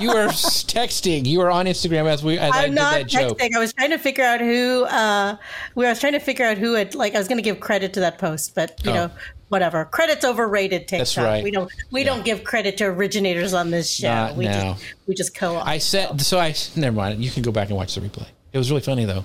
[0.00, 1.26] you were texting.
[1.26, 3.38] You were on Instagram as we as I I'm did not that joke.
[3.38, 3.54] texting.
[3.54, 4.84] I was trying to figure out who.
[4.84, 5.36] Uh,
[5.74, 7.14] we I was trying to figure out who had like.
[7.14, 8.94] I was going to give credit to that post, but you Oh.
[8.94, 9.10] know,
[9.48, 9.84] whatever.
[9.86, 10.88] Credit's overrated.
[10.88, 10.98] TikTok.
[10.98, 11.44] That's right.
[11.44, 11.70] We don't.
[11.90, 14.08] We don't give credit to originators on this show.
[14.08, 14.72] Not we now.
[14.74, 14.84] just.
[15.06, 15.66] We just co-op.
[15.66, 16.38] I said so.
[16.38, 17.22] I never mind.
[17.24, 18.26] You can go back and watch the replay.
[18.52, 19.24] It was really funny though.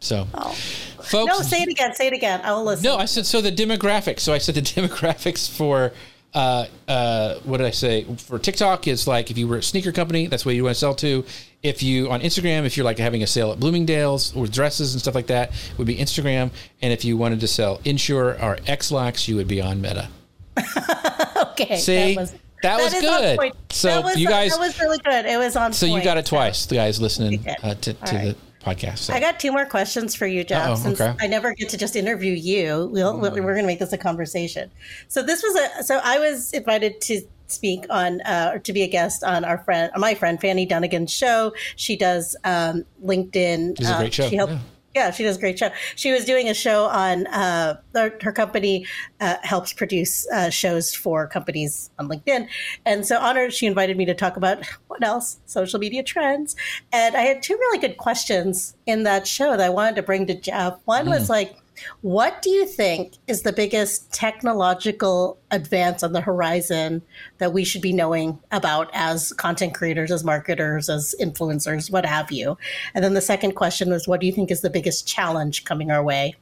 [0.00, 0.52] So, Oh.
[0.52, 1.94] folks, no, say it again.
[1.94, 2.40] Say it again.
[2.42, 2.84] I will listen.
[2.84, 3.40] No, I said so.
[3.40, 4.20] The demographics.
[4.20, 5.92] So I said the demographics for
[6.34, 8.04] uh, uh, what did I say?
[8.04, 10.78] For TikTok is like if you were a sneaker company, that's what you want to
[10.80, 11.24] sell to.
[11.62, 15.00] If you on Instagram, if you're like having a sale at Bloomingdale's with dresses and
[15.00, 16.50] stuff like that, would be Instagram.
[16.82, 20.08] And if you wanted to sell Ensure or Ex-Lax, you would be on Meta.
[21.52, 21.78] okay.
[21.78, 22.14] See?
[22.62, 23.52] That was is on good.
[23.70, 25.26] So that was, you guys- That was really good.
[25.26, 25.72] It was on.
[25.72, 28.24] So you got it twice, the guys listening uh, to, to right.
[28.24, 28.36] the
[28.76, 28.98] podcast.
[28.98, 29.14] So.
[29.14, 30.68] I got two more questions for you, Jeff.
[30.68, 31.16] Uh-oh, Since okay.
[31.20, 34.70] I never get to just interview you, we'll, we're going to make this a conversation.
[35.08, 35.82] So this was a.
[35.84, 39.58] So I was invited to speak on uh, or to be a guest on our
[39.58, 41.52] friend, my friend Fanny Dunnigan's show.
[41.76, 43.78] She does um, LinkedIn.
[43.78, 44.52] It's a uh, great show, She helped.
[44.52, 44.58] yeah.
[44.98, 45.70] Yeah, she does a great show.
[45.94, 48.84] She was doing a show on uh, her, her company
[49.20, 52.48] uh, helps produce uh, shows for companies on LinkedIn,
[52.84, 56.56] and so on her she invited me to talk about what else social media trends,
[56.92, 60.26] and I had two really good questions in that show that I wanted to bring
[60.26, 60.74] to Jeff.
[60.84, 61.10] One Mm.
[61.10, 61.56] was like,
[62.02, 67.02] what do you think is the biggest technological advance on the horizon
[67.38, 72.30] that we should be knowing about as content creators, as marketers, as influencers, what have
[72.32, 72.56] you?
[72.94, 75.90] And then the second question was, what do you think is the biggest challenge coming
[75.90, 76.34] our way?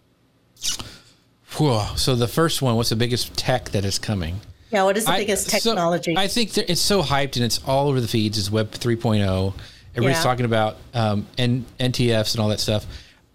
[1.49, 4.41] So the first one, what's the biggest tech that is coming?
[4.71, 6.17] Yeah, what is the I- biggest so technology?
[6.17, 8.37] I think that it's so hyped and it's all over the feeds.
[8.37, 9.55] It's Web 3.0.
[9.95, 10.23] Everybody's Yeah.
[10.23, 12.85] talking about um, N- NTFs and all that stuff.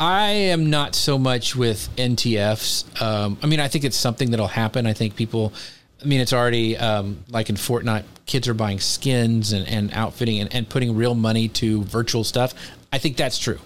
[0.02, 3.00] I am not so much with NTFs.
[3.00, 4.88] Um, I mean, I think it's something that'll happen.
[4.88, 5.54] I think people.
[6.02, 10.40] I mean, it's already um, like in Fortnite, kids are buying skins and, and outfitting
[10.40, 12.56] and, and putting real money to virtual stuff.
[12.92, 13.60] I think that's true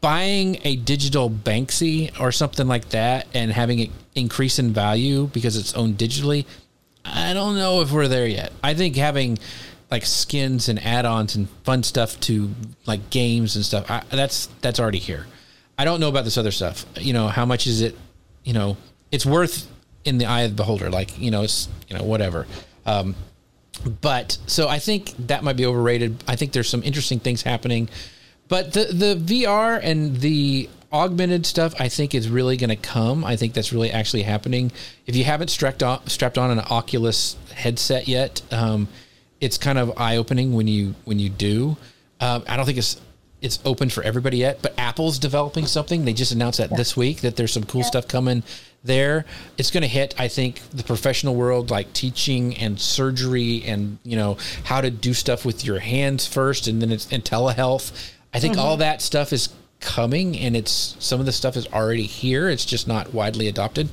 [0.00, 5.56] buying a digital Banksy or something like that and having it increase in value because
[5.56, 6.46] it's owned digitally,
[7.04, 8.52] I don't know if we're there yet.
[8.62, 9.38] I think having
[9.90, 12.50] like skins and add-ons and fun stuff to
[12.86, 15.26] like games and stuff, I, that's that's already here.
[15.80, 16.84] I don't know about this other stuff.
[16.98, 17.96] You know, how much is it?
[18.44, 18.76] You know,
[19.10, 19.66] it's worth
[20.04, 20.90] in the eye of the beholder.
[20.90, 22.46] Like you know, it's you know whatever.
[22.84, 23.14] Um,
[24.02, 26.22] but so I think that might be overrated.
[26.28, 27.88] I think there's some interesting things happening,
[28.46, 33.24] but the the VR and the augmented stuff I think is really going to come.
[33.24, 34.72] I think that's really actually happening.
[35.06, 38.86] If you haven't strapped on strapped on an Oculus headset yet, um,
[39.40, 41.78] it's kind of eye opening when you when you do.
[42.20, 43.00] Um, I don't think it's
[43.42, 46.04] it's open for everybody yet, but Apple's developing something.
[46.04, 48.42] They just announced that this week that there's some cool stuff coming
[48.84, 49.24] there.
[49.58, 54.16] It's going to hit, I think, the professional world, like teaching and surgery, and you
[54.16, 58.12] know how to do stuff with your hands first, and then it's and telehealth.
[58.32, 59.48] I think all that stuff is
[59.80, 62.48] coming, and it's some of the stuff is already here.
[62.48, 63.88] It's just not widely adopted.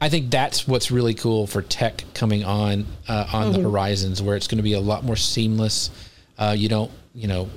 [0.00, 4.36] I think that's what's really cool for tech coming on uh, on the horizons, where
[4.36, 5.90] it's going to be a lot more seamless.
[6.38, 7.48] Uh, you don't, you know,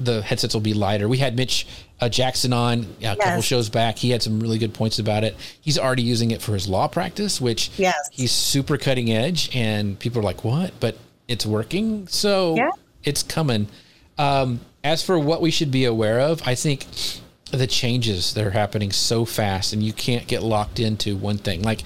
[0.00, 1.08] the headsets will be lighter.
[1.08, 1.66] We had Mitch
[2.00, 3.96] uh, Jackson on a couple shows back.
[3.98, 5.36] He had some really good points about it.
[5.60, 7.96] He's already using it for his law practice, which Yes.
[8.12, 10.96] he's super cutting edge, and people are like, "What?" But
[11.28, 12.70] it's working, so Yeah.
[13.04, 13.68] it's coming.
[14.18, 16.86] Um, as for what we should be aware of, I think
[17.50, 21.62] the changes that are happening so fast, and you can't get locked into one thing.
[21.62, 21.82] Like,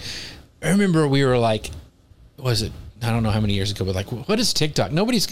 [0.62, 1.70] I remember we were like,
[2.36, 2.72] was it?
[3.02, 4.92] I don't know how many years ago, but like, what is TikTok?
[4.92, 5.26] Nobody's.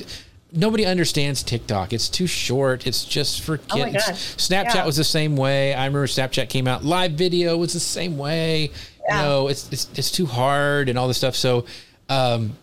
[0.52, 1.92] Nobody understands TikTok.
[1.92, 2.86] It's too short.
[2.86, 3.92] It's just for Oh kids.
[4.06, 4.36] gosh.
[4.36, 4.86] Snapchat Yeah.
[4.86, 5.74] was the same way.
[5.74, 6.84] I remember Snapchat came out.
[6.84, 8.70] Live video was the same way.
[9.08, 9.16] Yeah.
[9.20, 11.36] You know, it's, it's it's too hard and all this stuff.
[11.36, 11.66] So,
[12.08, 12.56] um,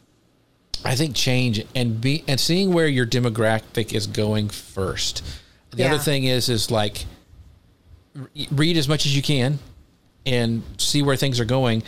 [0.84, 5.24] I think change and be and seeing where your demographic is going first.
[5.72, 5.94] The Yeah.
[5.94, 7.06] other thing is is like
[8.52, 9.60] read as much as you can
[10.26, 11.84] and see where things are going,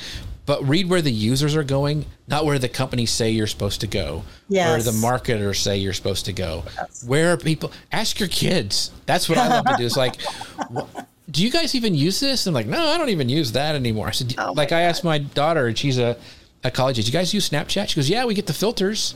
[0.48, 3.88] but read where the users are going, not where the companies say you're supposed to
[3.88, 4.86] go, where Yes.
[4.86, 6.64] the marketers say you're supposed to go.
[7.06, 7.72] Where are people?
[7.92, 8.90] Ask your kids.
[9.06, 9.86] That's what I love to do.
[9.86, 10.20] It's like,
[10.70, 10.88] what,
[11.30, 12.48] do you guys even use this?
[12.48, 14.08] And like, no, I don't even use that anymore.
[14.08, 16.18] I said, Oh like, I asked my daughter, and she's a,
[16.64, 17.06] a college age.
[17.08, 17.90] You guys use Snapchat?
[17.90, 19.16] She goes, yeah, we get the filters,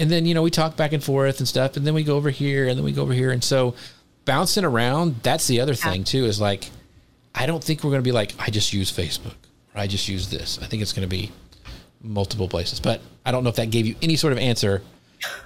[0.00, 2.16] and then you know we talk back and forth and stuff, and then we go
[2.16, 3.74] over here, and then we go over here, and so
[4.24, 5.22] bouncing around.
[5.22, 6.24] That's the other thing too.
[6.24, 6.70] Is like,
[7.36, 9.41] I don't think we're going to be like, I just use Facebook or
[9.74, 10.58] I just use this.
[10.60, 11.30] I think it's going to be
[12.02, 14.82] multiple places, but I don't know if that gave you any sort of answer.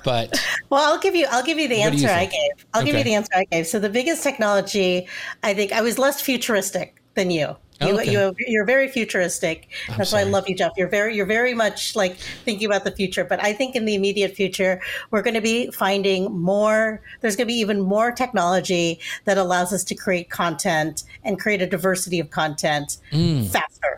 [0.04, 0.38] But
[0.70, 1.26] Well, I'll give you.
[1.30, 2.66] I'll give you the do you answer I gave.
[2.74, 3.66] I'll give you the answer I gave.
[3.66, 5.06] So the biggest technology,
[5.42, 7.56] I think, I was less futuristic than you.
[7.80, 8.10] You, Okay.
[8.10, 9.68] you you're very futuristic.
[9.98, 10.72] That's why I love you, Jeff.
[10.78, 13.22] You're very you're very much like thinking about the future.
[13.22, 17.02] But I think in the immediate future, we're going to be finding more.
[17.20, 21.60] There's going to be even more technology that allows us to create content and create
[21.60, 23.46] a diversity of content mm.
[23.46, 23.95] faster.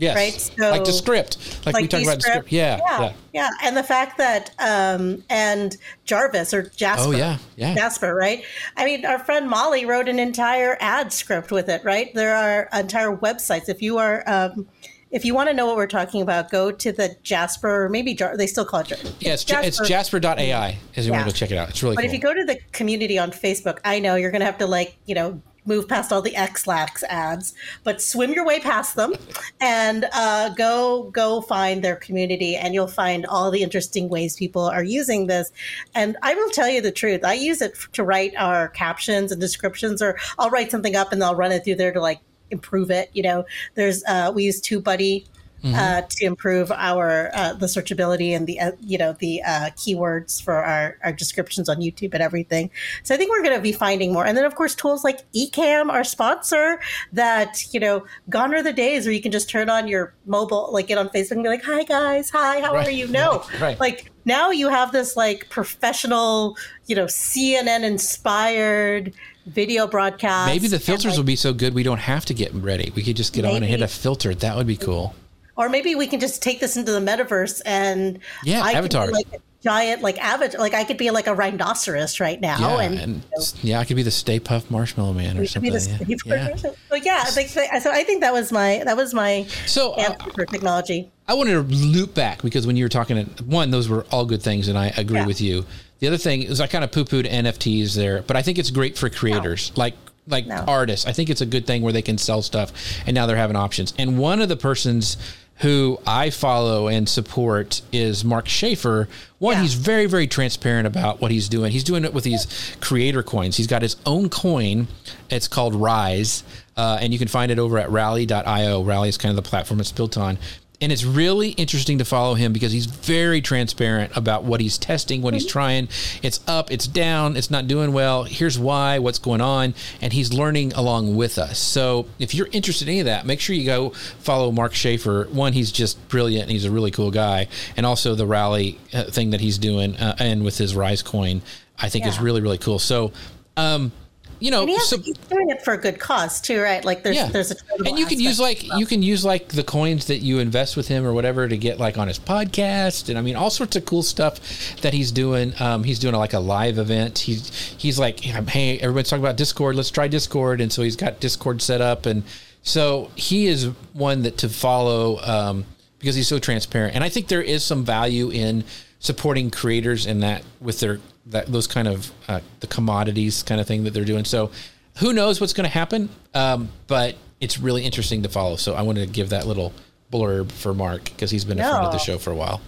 [0.00, 2.50] Yes, Right, so- like the script, like, we talked about the script.
[2.52, 3.12] Yeah, yeah, yeah.
[3.32, 3.50] yeah.
[3.62, 7.74] And the fact that um, and Jarvis or Jasper, Oh, yeah, yeah.
[7.74, 8.42] Jasper, right?
[8.76, 12.12] I mean, our friend Molly wrote an entire ad script with it, right?
[12.14, 13.68] There are entire websites.
[13.68, 14.66] If you are, um,
[15.10, 18.14] if you want to know what we're talking about, go to the Jasper, or maybe
[18.14, 18.86] Jar- they still call it.
[18.86, 19.66] Jar- Yeah, it's, Jasper.
[19.66, 21.68] it's jasper.ai as you want to go check it out.
[21.68, 22.08] It's really But cool.
[22.10, 24.66] if you go to the community on Facebook, I know you're going to have to
[24.66, 27.54] like, you know, move past all the Ex-Lax ads,
[27.84, 29.14] but swim your way past them
[29.60, 34.62] and uh, go go find their community, and you'll find all the interesting ways people
[34.62, 35.50] are using this.
[35.94, 39.40] And I will tell you the truth, I use it to write our captions and
[39.40, 42.90] descriptions, or I'll write something up and I'll run it through there to like improve
[42.90, 43.10] it.
[43.12, 43.44] You know,
[43.74, 45.26] there's uh, we use TubeBuddy
[45.64, 50.42] uh, to improve our uh, the searchability and the uh, you know the uh, keywords
[50.42, 52.70] for our, our descriptions on YouTube and everything.
[53.02, 55.30] So I think we're going to be finding more, and then of course tools like
[55.32, 56.80] Ecamm, our sponsor,
[57.12, 60.70] that you know gone are the days where you can just turn on your mobile,
[60.72, 63.44] like get on Facebook and be like, "Hi guys, hi, how Right, are you?" No,
[63.54, 63.80] right, right.
[63.80, 66.56] like now you have this like professional,
[66.86, 69.12] you know, CNN inspired
[69.46, 70.46] video broadcast.
[70.46, 72.92] Maybe the filters like, will be so good we don't have to get ready.
[72.94, 74.34] We could just get on and hit a filter.
[74.34, 75.14] That would be cool.
[75.60, 78.96] Or maybe we can just take this into the metaverse and Yeah, I could be
[78.96, 82.80] like a giant like avatar like I could be like a rhinoceros right now Yeah,
[82.80, 85.78] and, and, yeah, I could be the Stay Puft Marshmallow Man or we could be
[85.78, 86.08] something.
[86.24, 86.48] yeah.
[86.48, 86.56] yeah.
[86.56, 90.14] so yeah I think so I think that was my that was my So uh,
[90.34, 94.04] for technology I wanted to loop back because when you were talking, one, those were
[94.10, 95.26] all good things, and I agree Yeah.
[95.26, 95.64] with you.
[96.00, 98.70] The other thing is I kind of poo pooed NFTs there, but I think it's
[98.70, 99.94] great for creators like
[100.26, 100.64] like No.
[100.66, 101.06] artists.
[101.06, 102.72] I think it's a good thing where they can sell stuff,
[103.06, 103.94] and now they're having options.
[103.98, 105.16] And one of the persons
[105.60, 109.08] who I follow and support is Mark Schaefer.
[109.38, 109.62] One, Yeah.
[109.62, 111.72] he's very very transparent about what he's doing.
[111.72, 112.46] He's doing it with these
[112.80, 113.56] creator coins.
[113.56, 114.88] He's got his own coin.
[115.30, 116.42] It's called Rise,
[116.76, 118.82] uh, and you can find it over at Rally.io.
[118.82, 120.38] Rally is kind of the platform it's built on
[120.80, 125.20] and it's really interesting to follow him because he's very transparent about what he's testing,
[125.20, 125.88] what he's trying.
[126.22, 128.24] It's up, it's down, it's not doing well.
[128.24, 131.58] Here's why, what's going on, and he's learning along with us.
[131.58, 135.24] So if you're interested in any of that, make sure you go follow Mark Schaefer.
[135.30, 139.04] One, he's just brilliant, and he's a really cool guy, and also the rally uh,
[139.04, 141.42] thing that he's doing, uh, and with his Rise coin,
[141.78, 142.78] I think is really really cool.
[142.78, 143.12] So.
[143.56, 143.92] Um,
[144.40, 146.84] you know, and he has, so, he's doing it for a good cause too right
[146.84, 147.28] like there's yeah.
[147.28, 150.38] there's a and you can use like you can use like the coins that you
[150.38, 153.50] invest with him or whatever to get like on his podcast and I mean all
[153.50, 154.40] sorts of cool stuff
[154.80, 155.52] that he's doing.
[155.60, 157.18] Um, he's doing like a live event.
[157.18, 159.76] He's he's like hey everyone's talking about Discord.
[159.76, 162.24] Let's try Discord and so he's got Discord set up and
[162.62, 165.64] so he is one that to follow um,
[165.98, 168.64] because he's so transparent and I think there is some value in
[168.98, 173.66] supporting creators in that with their that those kind of uh, the commodities kind of
[173.66, 174.24] thing that they're doing.
[174.24, 174.50] So
[174.98, 176.08] who knows what's going to happen?
[176.34, 178.56] Um, but it's really interesting to follow.
[178.56, 179.72] So I wanted to give that little
[180.12, 182.60] blurb for Mark because he's been a friend of the show for a while.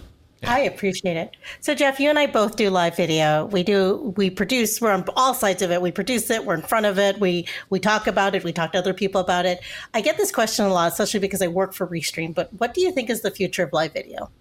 [0.45, 1.37] I appreciate it.
[1.61, 3.45] So Jeff, you and I both do live video.
[3.45, 5.81] We do we produce we're on all sides of it.
[5.81, 8.73] We produce it, we're in front of it, we we talk about it, we talk
[8.73, 9.61] to other people about it.
[9.93, 12.81] I get this question a lot, especially because I work for Restream, but what do
[12.81, 14.31] you think is the future of live video?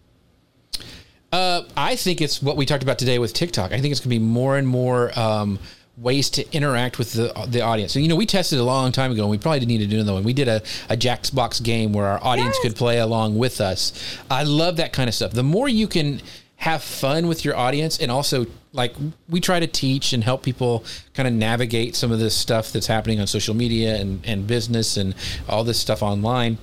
[1.33, 3.73] Uh, I think it's what we talked about today with TikTok.
[3.73, 5.59] I think it's going to be more and more um,
[5.97, 7.93] ways to interact with the the audience.
[7.93, 9.87] So you know, we tested a long time ago, and we probably didn't need to
[9.87, 10.25] do another one.
[10.25, 12.63] We did a a Jackbox game where our audience Yes.
[12.63, 13.93] could play along with us.
[14.31, 15.33] I love that kind of stuff.
[15.33, 16.21] The more you can
[16.57, 18.95] have fun with your audience, and also like
[19.29, 22.87] we try to teach and help people kind of navigate some of this stuff that's
[22.87, 25.15] happening on social media and and business and
[25.49, 26.59] all this stuff online.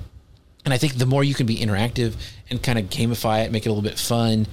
[0.66, 2.16] And I think the more you can be interactive
[2.49, 4.45] and kind of gamify it, make it a little bit fun,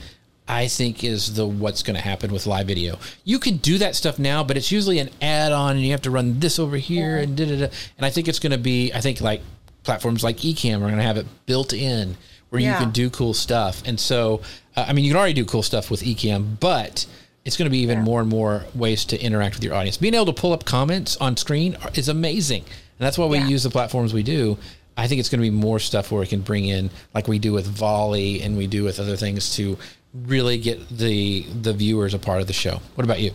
[0.49, 2.99] I think is the what's going to happen with live video.
[3.25, 6.11] You can do that stuff now, but it's usually an add-on, and you have to
[6.11, 7.69] run this over here and da da da.
[7.97, 8.93] And I think it's going to be.
[8.93, 9.41] I think like
[9.83, 12.17] platforms like Ecamm are going to have it built in
[12.51, 12.73] where Yeah.
[12.73, 13.83] you can do cool stuff.
[13.87, 14.41] And so,
[14.77, 17.07] uh, I mean, you can already do cool stuff with Ecamm, but
[17.45, 19.97] it's going to be even more and more ways to interact with your audience.
[19.97, 22.71] Being able to pull up comments on screen is amazing, and
[23.05, 23.49] that's why we Yeah.
[23.49, 24.59] use the platforms we do.
[24.97, 27.39] I think it's going to be more stuff where we can bring in, like we
[27.39, 29.77] do with Volley and we do with other things, to
[30.15, 32.81] really get the the viewers a part of the show.
[32.95, 33.33] What about you?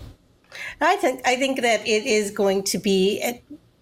[0.80, 3.34] I think I think that it is going to be uh,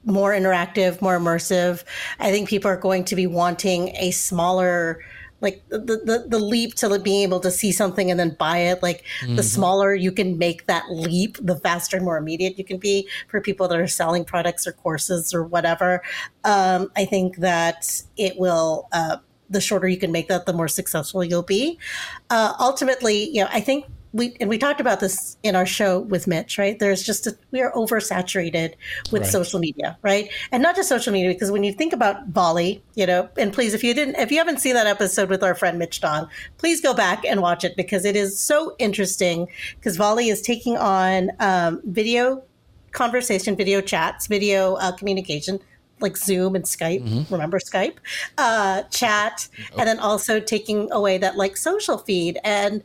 [0.05, 1.83] more interactive, more immersive.
[2.19, 4.99] I think people are going to be wanting a smaller
[5.41, 8.83] like the, the the leap to being able to see something and then buy it
[8.83, 9.03] like
[9.35, 13.07] the smaller you can make that leap the faster and more immediate you can be
[13.27, 16.01] for people that are selling products or courses or whatever.
[16.43, 19.17] Um, i think that it will uh,
[19.49, 21.79] the shorter you can make that the more successful you'll be.
[22.29, 25.99] Uh, ultimately you know i think we and we talked about this in our show
[25.99, 26.79] with Mitch, right?
[26.79, 28.73] There's just a, we are oversaturated
[29.11, 29.31] with Right.
[29.31, 30.29] social media, right?
[30.51, 33.73] And not just social media, because when you think about volley, you know, and please,
[33.75, 36.81] if you didn't, if you haven't seen that episode with our friend Mitch Dong, please
[36.81, 39.47] go back and watch it because it is so interesting.
[39.75, 42.41] Because volley is taking on um, video
[42.91, 45.59] conversation, video chats, video uh, communication.
[46.01, 47.97] Like Zoom and Skype, remember Skype,
[48.37, 52.39] uh, chat, and then also taking away that like social feed.
[52.45, 52.83] And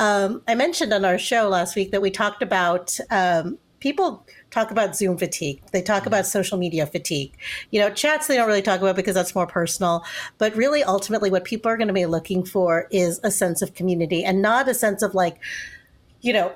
[0.00, 4.70] um, I mentioned on our show last week that we talked about um, people talk
[4.70, 5.60] about Zoom fatigue.
[5.72, 7.36] They talk about social media fatigue.
[7.70, 10.02] You know, chats they don't really talk about because that's more personal.
[10.38, 13.74] But really, ultimately, what people are going to be looking for is a sense of
[13.74, 15.36] community and not a sense of like,
[16.22, 16.50] you know,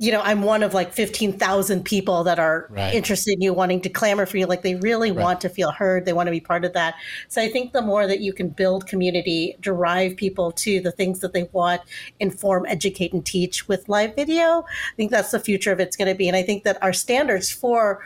[0.00, 2.94] you know, I'm one of like 15,000 people that are Right.
[2.94, 4.46] interested in you, wanting to clamor for you.
[4.46, 6.06] Like they really want to feel heard.
[6.06, 6.94] They want to be part of that.
[7.28, 11.20] So I think the more that you can build community, drive people to the things
[11.20, 11.82] that they want,
[12.18, 16.08] inform, educate, and teach with live video, I think that's the future of it's going
[16.08, 16.28] to be.
[16.28, 18.02] And I think that our standards for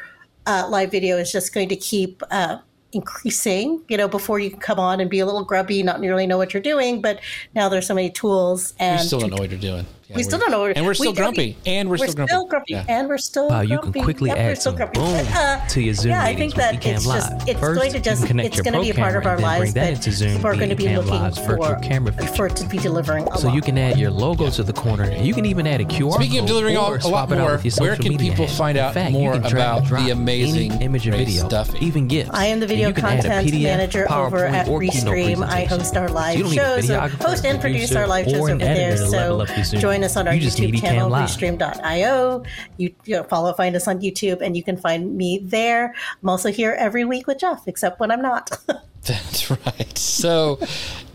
[0.47, 2.59] uh, live video is just going to keep uh,
[2.91, 3.83] increasing.
[3.89, 6.55] You know, before you come on and be a little grubby, not really know what
[6.55, 7.21] you're doing, but
[7.55, 9.87] now there's so many tools and We still don't know what you're doing.
[10.09, 10.61] Yeah, we still don't know.
[10.61, 11.57] What, and we're still we- grumpy.
[11.67, 12.75] And we're, we're still still grumpy.
[12.75, 12.99] grumpy, Yeah.
[12.99, 13.49] and we're still.
[13.49, 14.01] Wow, you can grumpy.
[14.03, 14.99] quickly Yep, we're add still some grumpy.
[15.01, 17.23] boom Uh, to your Zoom yeah, I think that it's Live.
[17.39, 19.17] just it's First, going to you just can connect it's going to be a part
[19.17, 21.39] of our lives bring that that into Zoom people are going to be looking Live's
[21.39, 22.33] virtual for camera feature.
[22.35, 23.27] for it to be delivering.
[23.33, 25.05] A So you can add your logo to the corner.
[25.05, 27.59] and You can even add a QR Speaking of code delivering all, a lot more,
[27.79, 31.49] where can people find out more can drag and about the amazing image and video,
[31.49, 31.75] stuff?
[31.83, 32.31] even GIFs.
[32.33, 35.43] I am the video you can add a content manager over at or Restream.
[35.45, 38.27] I host our live you don't need a shows, or host and produce our live
[38.27, 38.97] shows over there.
[38.97, 39.81] So level up your Zoom.
[39.95, 41.11] Join us on our You YouTube channel.
[41.11, 42.43] Restream.io.
[42.77, 45.95] You, you know, follow, find us on YouTube, and you can find me there.
[46.23, 48.51] I'm also here every week with Jeff, except when I'm not.
[49.05, 49.99] That's right.
[49.99, 50.59] So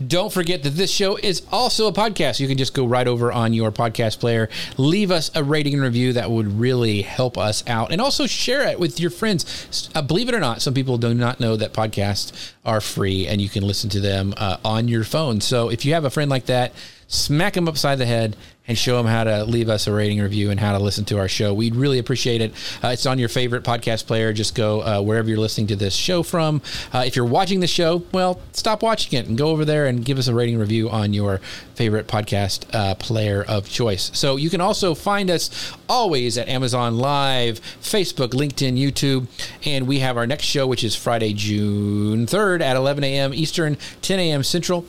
[0.06, 2.38] don't forget that this show is also a podcast.
[2.38, 5.82] You can just go right over on your podcast player, leave us a rating and
[5.82, 6.12] review.
[6.12, 7.90] That would really help us out.
[7.90, 9.90] And also share it with your friends.
[9.92, 13.40] Uh, believe it or not, some people do not know that podcasts are free and
[13.40, 15.40] you can listen to them uh, on your phone.
[15.40, 16.72] So if you have a friend like that,
[17.10, 18.36] smack them upside the head
[18.68, 21.18] and show them how to leave us a rating review and how to listen to
[21.18, 21.52] our show.
[21.52, 22.52] We'd really appreciate it.
[22.84, 24.32] Uh, it's on your favorite podcast player.
[24.32, 26.62] Just go uh, wherever you're listening to this show from.
[26.92, 30.04] Uh, if you're watching the show, well, stop watching it and go over there and
[30.04, 31.38] give us a rating review on your
[31.74, 34.12] favorite podcast uh, player of choice.
[34.14, 39.26] So you can also find us always at Amazon Live, Facebook, LinkedIn, YouTube,
[39.66, 43.34] and we have our next show, which is Friday, June 3rd at 11 a.m.
[43.34, 44.44] Eastern, 10 a.m.
[44.44, 44.86] Central.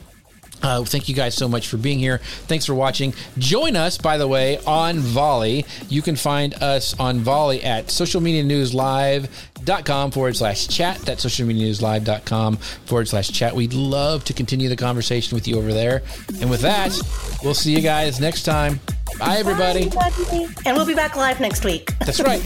[0.61, 2.19] Uh, thank you guys so much for being here.
[2.47, 3.13] Thanks for watching.
[3.37, 5.65] Join us, by the way, on Volley.
[5.89, 10.97] You can find us on Volley at socialmedianewslive.com forward slash chat.
[10.99, 13.55] That's socialmedianewslive.com forward slash chat.
[13.55, 16.03] We'd love to continue the conversation with you over there.
[16.39, 16.97] And with that,
[17.43, 18.79] we'll see you guys next time.
[19.19, 19.89] Bye, everybody.
[19.89, 20.47] Bye, everybody.
[20.65, 21.91] And we'll be back live next week.
[21.99, 22.41] That's right.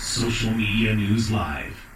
[0.00, 1.87] Social Media News Live.